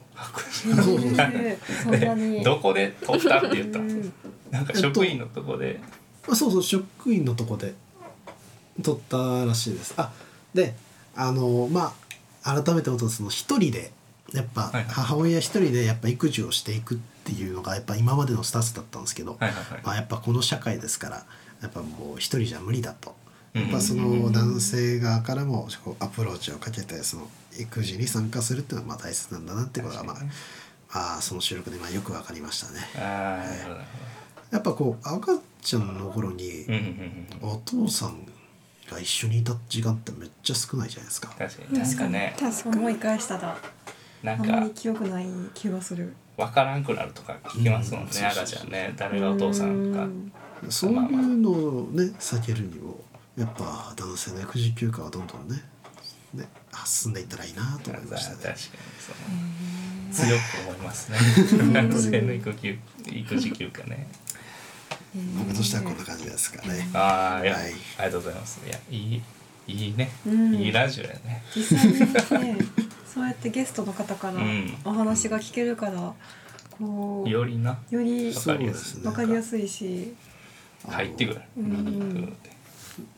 [2.44, 4.14] どこで取ったって言ったんですか
[4.52, 5.80] なんか職員のとこで
[6.30, 7.74] あそうそう職員のとこで
[8.80, 9.94] 取ったらしいです。
[9.96, 10.12] あ
[10.54, 10.76] で
[11.16, 11.92] あのま
[12.44, 13.90] あ改めてことその一人で
[14.32, 21.24] やっぱ母親一人でやっぱ育児をしていくっていうのがやっぱ今までのスタンスだったんですけど、はいはいはいまあ、やっぱこの社会ですから
[21.60, 23.16] やっぱもう一人じゃ無理だと。
[23.54, 27.28] うんやっぱその男性側からもこうアプローチをかけてその
[27.58, 30.16] 育児に参加するっていうのはまあ大切なんだなってことがまあ、
[30.92, 32.80] まあその収録でまあよくわかりましたね。
[32.96, 33.74] ああなるほど。
[33.76, 33.86] なる
[34.50, 36.66] やっぱこう赤ちゃんの頃に
[37.42, 38.26] お父さん
[38.90, 41.28] が一緒にいた時間ってめっちゃ少ないじゃないですか。
[41.38, 41.78] 確かに。
[41.78, 42.36] なんかね。
[42.38, 43.56] 確か思い返したら。
[44.22, 46.14] なんあんまりか記憶ない気がする。
[46.36, 48.26] 分からんくなるとか聞きますもんね、うん。
[48.26, 48.92] 赤ちゃんね。
[48.96, 50.06] 誰がお父さんか。
[50.70, 52.96] そういうのをね避けるにも
[53.36, 55.62] やっぱ男性の育児休暇はどんどんね
[56.34, 56.48] ね
[56.84, 58.60] 進んでいったらいいなと思いました確かにね。
[59.00, 60.26] そう。
[60.26, 61.18] 強く思いますね。
[61.72, 64.06] 男性の育休育児休暇ね。
[65.38, 66.88] 僕としてはこんな感じですかね。
[66.92, 67.64] ああいや、はい。
[67.64, 68.60] ありがとうございます。
[68.66, 69.22] いやいい
[69.66, 70.54] いいね、うん。
[70.54, 71.42] いいラジオやね。
[71.54, 72.58] 実際にね
[73.12, 74.76] そうやってゲストの方からうん。
[74.84, 76.14] お話が聞けるから
[76.78, 77.78] こうよりな。
[77.90, 79.02] よりわかりやすい。
[79.04, 80.14] わかりやすいし。
[80.86, 81.64] 入ってくる、うん。
[81.64, 82.36] うん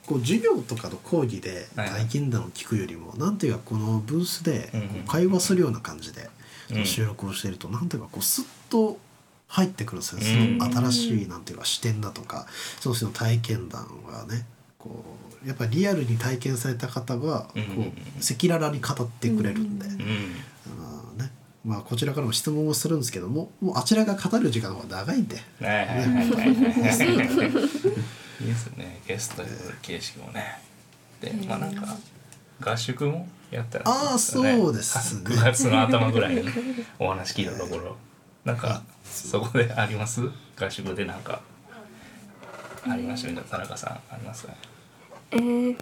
[0.07, 6.29] こう授業とかの講義ではい体験談を聞くよりも、なんていうかこのブースでうんこう会話するような感じで
[6.71, 6.85] うん。
[6.85, 8.99] 収録をしていると、なんていうかこうスッと
[9.49, 10.59] 入ってくるんですよ、うん。
[10.59, 12.47] その新しいなんていうか視点だとか
[12.81, 14.45] その人の体験談がね
[14.79, 15.05] こ
[15.45, 17.61] うやっぱりリアルに体験された方がこう
[18.19, 19.99] 赤裸々に語ってくれるんで、うん。
[21.19, 21.31] ね。
[21.65, 25.37] まあ、こちらからも質問をするんですけどももうあちらが語る時間の方が長いんで。
[25.37, 25.43] は
[28.41, 29.01] いはいですね。
[29.07, 30.59] ゲストによる形式もね。
[31.21, 31.87] でまあなんか
[32.61, 35.23] 合宿もやったらああそうですね。
[35.37, 36.43] 9月の頭ぐらいに
[36.99, 37.97] お話聞いたところ。
[38.45, 40.21] なんかそこであります？
[40.59, 41.41] 合宿でなんか
[42.89, 43.29] ありました？
[43.31, 44.53] みたいな田中さんありますか？
[45.33, 45.77] えー、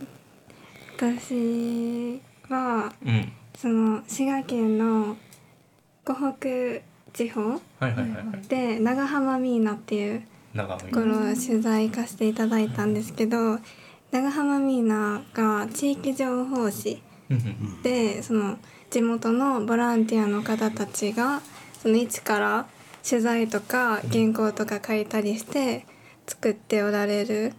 [0.96, 2.20] 私
[2.52, 3.32] はうん。
[3.57, 5.16] その滋賀県の
[6.05, 8.48] 湖北地方はいはいはいはい。
[8.48, 13.59] で長浜ミーナっていう長ところを取材行かせていただいたんですけど
[14.12, 17.02] 長浜ミーナが地域情報誌
[17.82, 18.59] でその
[18.90, 21.42] 地元のボランティアの方たちが
[21.82, 22.66] その一から
[23.09, 25.84] 取材とか原稿とか書いたりして
[26.26, 27.52] 作っておられる。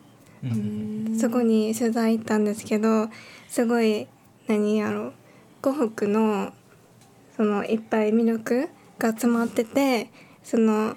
[1.19, 3.09] そこに取材行ったんですけど
[3.47, 4.07] すごい
[4.47, 5.11] 何やろ
[5.61, 6.53] 湖北の
[7.35, 8.69] そのいっぱい魅力
[8.99, 10.11] が詰まってて
[10.43, 10.95] その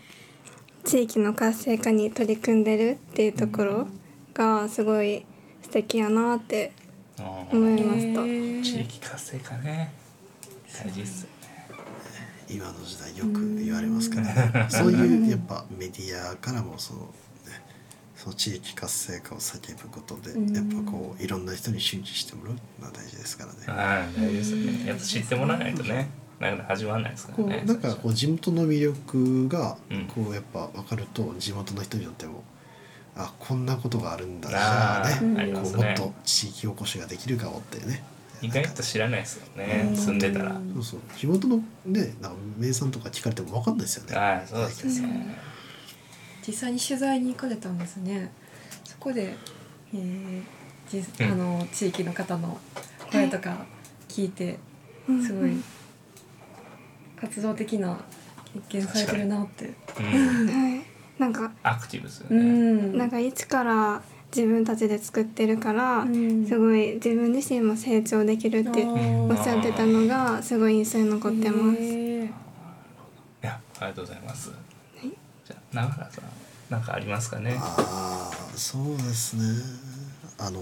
[0.89, 3.89] 地域の活性化に取り組んでるっていうところ
[4.32, 5.26] がすごい
[5.61, 6.72] 素敵やなって
[7.53, 8.22] 思いました。
[8.22, 9.93] 地域活性化ね。
[10.82, 11.28] 大事っすよ
[12.49, 17.07] 今の時代よく言われますから、ね、そういうやっぱメディアからもその,、ね、
[18.16, 20.55] その地域活性化を叫ぶことで、うん。
[20.55, 23.59] やっぱこういろんな人に周知してもらうのは大事ですからね。
[23.78, 24.86] はい大事ですよね。
[24.86, 26.09] やっぱ知ってもらわないとね
[26.41, 27.62] なかなか始まらないですかこらね。
[27.64, 30.07] うなんかこう地元の魅力がうん。
[30.07, 32.43] こうやっぱ分かると地元の人によっても
[33.16, 35.53] あこんなことがあるんだじあゃね。
[35.53, 38.03] もっと地域おこしができるかもってね。
[38.41, 40.53] 意外と知らないですよね住んでたら。
[40.74, 41.01] そうそう。
[41.16, 44.16] 地元のねなんか名産とか聞かれても分かんないですよね。
[44.16, 45.36] はいそうですね。
[46.47, 48.30] 実際に取材に行かれたんですね。
[48.84, 49.34] そこで、
[49.93, 50.43] えー
[50.89, 51.32] じうん。
[51.32, 52.59] あの地域の方の
[53.11, 53.66] 声とか
[54.09, 54.59] 聞いて
[55.26, 55.51] すごい
[57.21, 57.99] 活動的な
[58.69, 59.75] 経験されてるなって。
[59.99, 60.47] うん。
[60.47, 60.83] はい、
[61.19, 62.99] なんかアクティブですようねん。
[62.99, 64.03] なんか一から
[64.35, 66.47] 自分たちで作ってるから、うん。
[66.47, 71.81] すごい自分自身も成長できるっておっしゃってたのがすごい印象に残ってます。
[71.81, 72.29] い
[73.43, 74.51] やありがとうございます。
[75.03, 76.25] じゃあ長原さん
[76.71, 77.57] なんかありますかね？
[77.59, 79.43] ああそうですね。
[80.39, 80.61] あの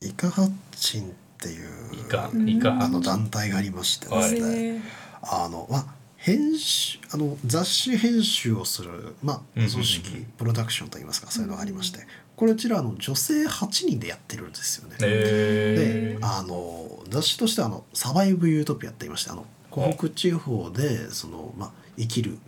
[0.00, 4.82] イカハッチンっていうイカイカあの団体がありましてですね、
[5.22, 12.00] あのまあ編集あの雑誌編集をする、まあ、組織プロダクションといいますかそういうのがありまして
[12.34, 14.96] これうちらあの女性8人でやってるんですよね。
[15.00, 22.38] へであの雑誌としてはあの「サバイブ・ユートピア」って言いましてあの湖北地方でその、まあ、生きる、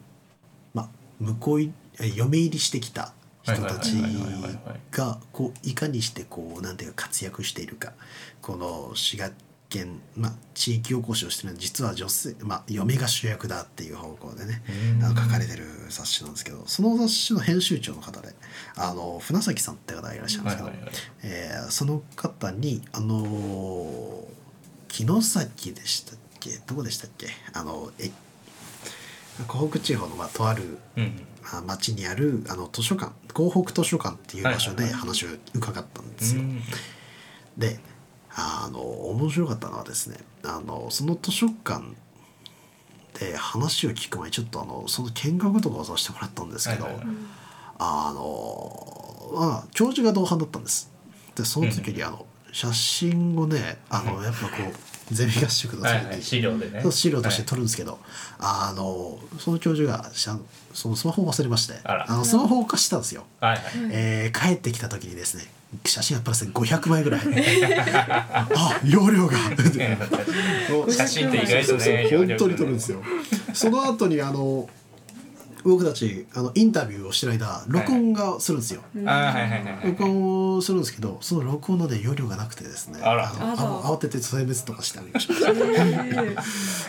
[0.74, 1.60] まあ、向こう
[2.14, 3.12] 嫁入りしてきた
[3.42, 3.94] 人たち
[4.90, 7.92] がこういかにしてこうなんていうか活躍しているか
[8.42, 9.30] この滋賀
[9.70, 14.62] 県、まあ、地域おこしをしてるのは実は女性、まあ、嫁が主役だっていう方向でね
[15.02, 18.34] あの書かれてる雑誌なんですけどその雑誌の編集長の方で
[18.76, 20.94] あの船崎さんって方がいらっしゃるんですけど、はいはいはい。
[21.22, 24.24] えーその方にあのー
[24.92, 26.58] 城崎でしたっけ？
[26.66, 27.28] どこでしたっけ？
[27.52, 28.10] あのえ
[29.46, 35.00] 湖北地方の、まあ、とある、うんまあ、町にあるあの図書館湖北図書館っていう場所ではいはい。
[35.00, 36.42] 話を伺ったんですよ。
[36.42, 36.60] うん。
[37.56, 37.78] で
[38.36, 41.82] あの面白かったのはですねあのその図書館
[43.18, 47.14] で話を聞く前にちょっとあのその見学とかをさせてもらったんですけど、はいはいはい。
[47.78, 50.90] あのまあ教授が同伴だったんです。
[51.34, 54.54] でその時にあの写真をねあのやっぱこ
[55.10, 56.82] うゼミ合宿の時に、はいはい資料でね。
[56.90, 57.98] 資料として撮るんですけど、
[58.38, 60.38] あのその教授がしゃ
[60.72, 62.06] そのスマホを忘れましてあら。
[62.06, 63.62] のスマホを貸したんですよ、はいはい。
[63.90, 65.44] えー帰ってきた時にですね
[65.84, 67.20] 写真がプラスで500枚ぐらい。
[67.22, 69.36] あ容量が。
[70.90, 73.02] 写真って意外とそうそうねそう本当に撮るんですよ。
[73.54, 74.68] その後にあの
[75.64, 79.86] 僕たちあのインタビューをしてる間録音がするんですよ、あはいはいはいはい。
[79.88, 83.00] 録音をするんですけどその録音のね容量がなくてですね。
[83.02, 83.32] あら。
[83.32, 85.34] のあ慌てて再別とかしてあげました。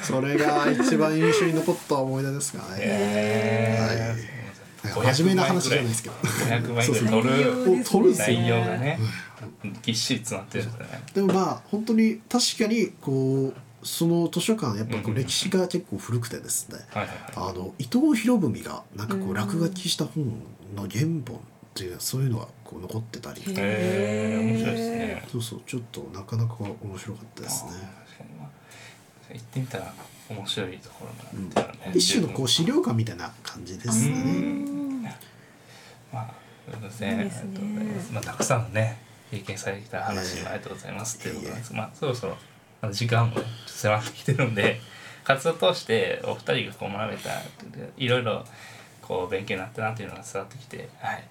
[0.04, 4.41] それが一番印象に残った思い出ですかね、へはい、
[4.84, 6.16] 真面目な話じゃないですけど。
[6.16, 7.84] 500枚ぐらい。
[7.84, 9.00] 取る内容がね。
[9.84, 11.04] ぎっしり詰まってるんだね。
[11.14, 20.26] でもまあ本当に確かにこうその図書館やっぱこう歴史が結構古くてですね、あの伊藤博文がなんかこう落書きした本
[20.76, 21.40] の原本っ
[21.74, 23.42] ていうそういうのがこう残ってたり。
[23.42, 25.24] へえ面白いですね。
[25.32, 25.62] そうそう。
[25.66, 27.72] ちょっとなかなか面白かったですね。
[29.34, 29.94] 行ってみたら
[30.32, 31.92] 面白いところなんだよね。
[31.94, 34.72] 一種のこう資料館みたいな感じですね。
[36.12, 36.34] まあ
[36.72, 37.08] そうですね。
[37.20, 37.66] ありがとうござい
[38.14, 38.98] まあたくさんのね
[39.32, 41.74] 経験されてきた話もありがとうございますっていうことなんです。
[41.74, 42.38] まあそろそろ
[42.82, 44.80] あの時間も迫ってきてるんで
[45.24, 47.42] 活動を通してお二人がこう学べた
[47.98, 48.46] いろいろ
[49.02, 51.24] こう勉強になったなっていうのが伝わってきてはい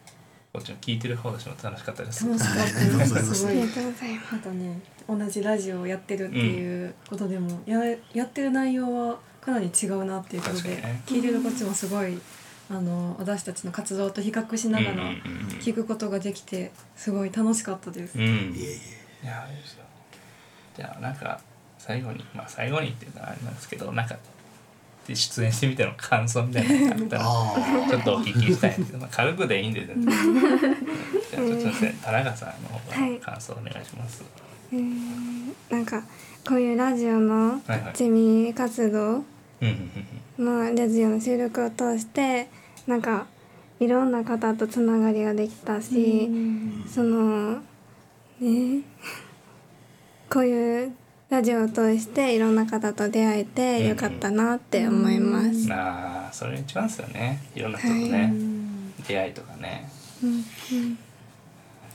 [0.53, 2.27] こっちも聞いてる方としても楽しかったです。
[2.27, 3.35] 楽しかったありがとうございます。
[3.35, 3.53] すごい。
[3.53, 7.79] ありがとうございますまたね同じラジオをやってるっていうことでも、や
[8.13, 11.03] やってる内容はかなり違うなっていうことで、ね。
[11.07, 12.19] 聞いてるこっちもすごい
[12.69, 15.11] あの私たちの活動と比較しながらうんうんうん。
[15.11, 15.21] うん
[15.61, 18.19] 聞くことができてすごい楽しかったです。
[18.19, 18.25] うん。
[18.25, 19.85] いやいいですよ。
[20.77, 21.41] じゃあなんか
[21.79, 24.17] 最後にまあ最後にっていうのはあれなんですけどなんか
[25.07, 30.15] で出演してみての感想みたいなのがあったらあちょっとお聞きしたいんですけど、まあ、軽くでいいんで全然。
[31.31, 34.25] じゃあちょっとですね田中さんの方から感想お願いします、
[34.73, 36.03] うーんなんか
[36.47, 37.93] こういうラジオのはいはい。
[37.95, 39.25] ゼミ活動
[40.39, 42.49] のラジオの収録を通して
[42.87, 43.27] なんか
[43.79, 46.31] いろんな方とつながりができたし
[46.87, 47.61] その
[48.41, 48.83] ね
[50.31, 50.93] こういう
[51.31, 55.47] ラジオを通していろんな方と出会えてよかったなって思います。
[55.47, 55.73] うん。
[55.73, 57.41] ああそれ一番ですよね。
[57.55, 58.33] いろんな人とね、
[59.07, 59.89] 出会いとかね。
[60.25, 60.39] うんうん。
[60.41, 60.43] あ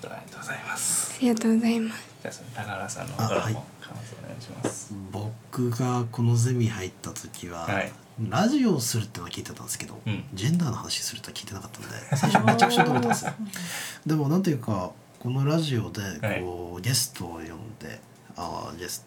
[0.04, 1.18] りがとうございます。
[1.20, 2.16] ありがとうございます。
[2.22, 7.92] じゃあその高原さんの方も感想お願いします、僕がこのゼミ入った時は、はい。
[8.30, 10.24] ラジオをするってのは聞いてたんですけど、うん。
[10.34, 13.34] ジェンダーの話するとは聞いてなかったので最初めちゃくちゃ驚いたんですよ。
[14.08, 16.02] でもなんていうかこのラジオで
[16.42, 17.44] こう、ゲストを呼ん
[17.80, 18.00] で
[18.38, 19.06] あーゲス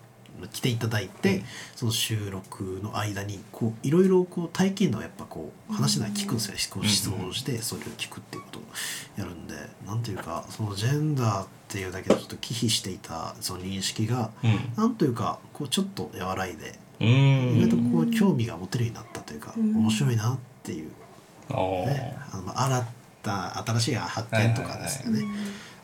[0.52, 1.44] 来ていただいて、うん。
[1.74, 8.62] その収録の間にこういろいろこう体験談をやっぱこう話しながら聞くんですよ、こう質問をしてそれを聞くっていうことを
[9.16, 9.54] やるんで。
[9.86, 14.72] なんていうかそのジェンダーっていうだけでちょっと忌避していたその認識がうん。
[14.76, 19.76] なんというかこうちょっと和らいでう意外とんこう興味が持てるようになったというか、うん。
[19.76, 20.90] 面白いなっていう、
[21.48, 22.86] ね、あのまあ新
[23.22, 25.22] た新しい発見とかですよね、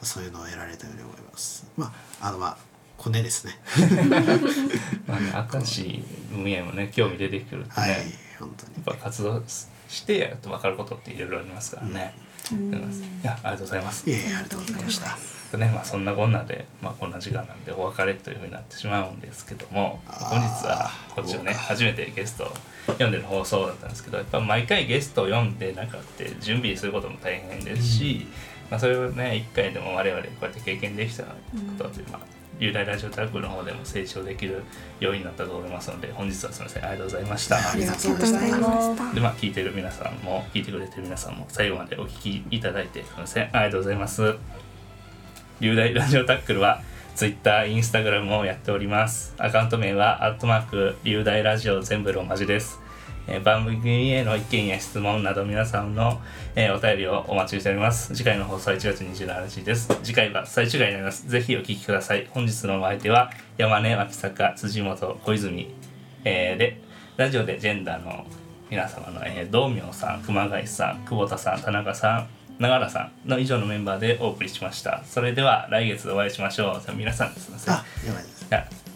[0.03, 1.67] そういうのを得られたように思います。
[1.77, 2.74] まああのまあ
[3.05, 3.53] コネですね。
[5.07, 7.97] まあね、新しい分野もね興味出てくるってね、はいや
[8.39, 8.73] 本当に。
[8.81, 12.15] っぱ活動してやると分かることっていろいろありますからね、
[12.51, 14.09] いやありがとうございます。
[14.09, 15.19] いえいえありがとうございました。
[15.59, 22.49] ねまあ、そんなこんなで、まあ、こんな時間なんでお別れというふうになってしまうんですけども本日はこっちをね初めてゲストを
[22.87, 28.27] 読んでる放送だったんですけどやっぱ毎回ゲストを読んでなんかって準備することも大変ですし、
[28.69, 31.31] まあ、それをね一回でも我々こうやって経験できたこ
[31.79, 32.21] とで、まあ、
[32.61, 34.63] 雄大ラジオタックの方でも成長できる
[35.01, 36.85] ようになったと思いますので本日はすみません。
[36.85, 37.57] ありがとうございました。
[37.57, 39.15] ありがとうありがとうございました。
[39.15, 43.45] でまあ聞いてる皆さんも聞いてくれてる皆さんも最後までお聞きいただいてすみません。
[43.45, 44.35] ありがとうございます。
[45.61, 46.83] 雄大ラジオタックルは
[47.15, 49.35] Twitter、Instagram をやっております。
[49.39, 52.81] アカウント名はアットマーク雄大ラジオ全部ローマ字です
[53.27, 56.21] えー番組への意見や質問など皆さんの、
[56.55, 58.15] えーお便りをお待ちしております。
[58.15, 59.89] 次回の放送は1月27日です。
[60.03, 61.29] 次回は最終回になります。
[61.29, 62.27] ぜひお聞きください。
[62.31, 65.75] 本日のお相手は山根脇坂辻本小泉、
[66.25, 66.81] えーで
[67.17, 68.27] ラジオでジェンダーの
[68.71, 75.03] 皆様の、えー、道明さん熊谷さん久保田さん田中さん永原さんの以上のメンバーでお送りしました。
[75.05, 76.93] それでは来月お会いしましょう。
[76.95, 77.75] 皆さんですいません。
[77.75, 78.47] あやばいです。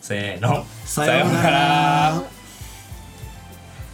[0.01, 0.65] せーの。
[0.85, 2.38] さようなら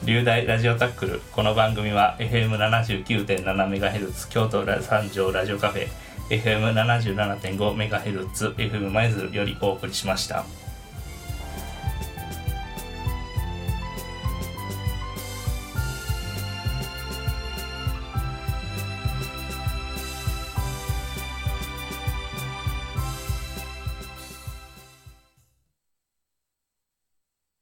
[0.06, 5.88] 流大ラジオタックルこの番組は FM79.7MHz 京都三条ラジオカフェ
[6.28, 10.44] FM77.5MHz FM 舞鶴よりお送りしました。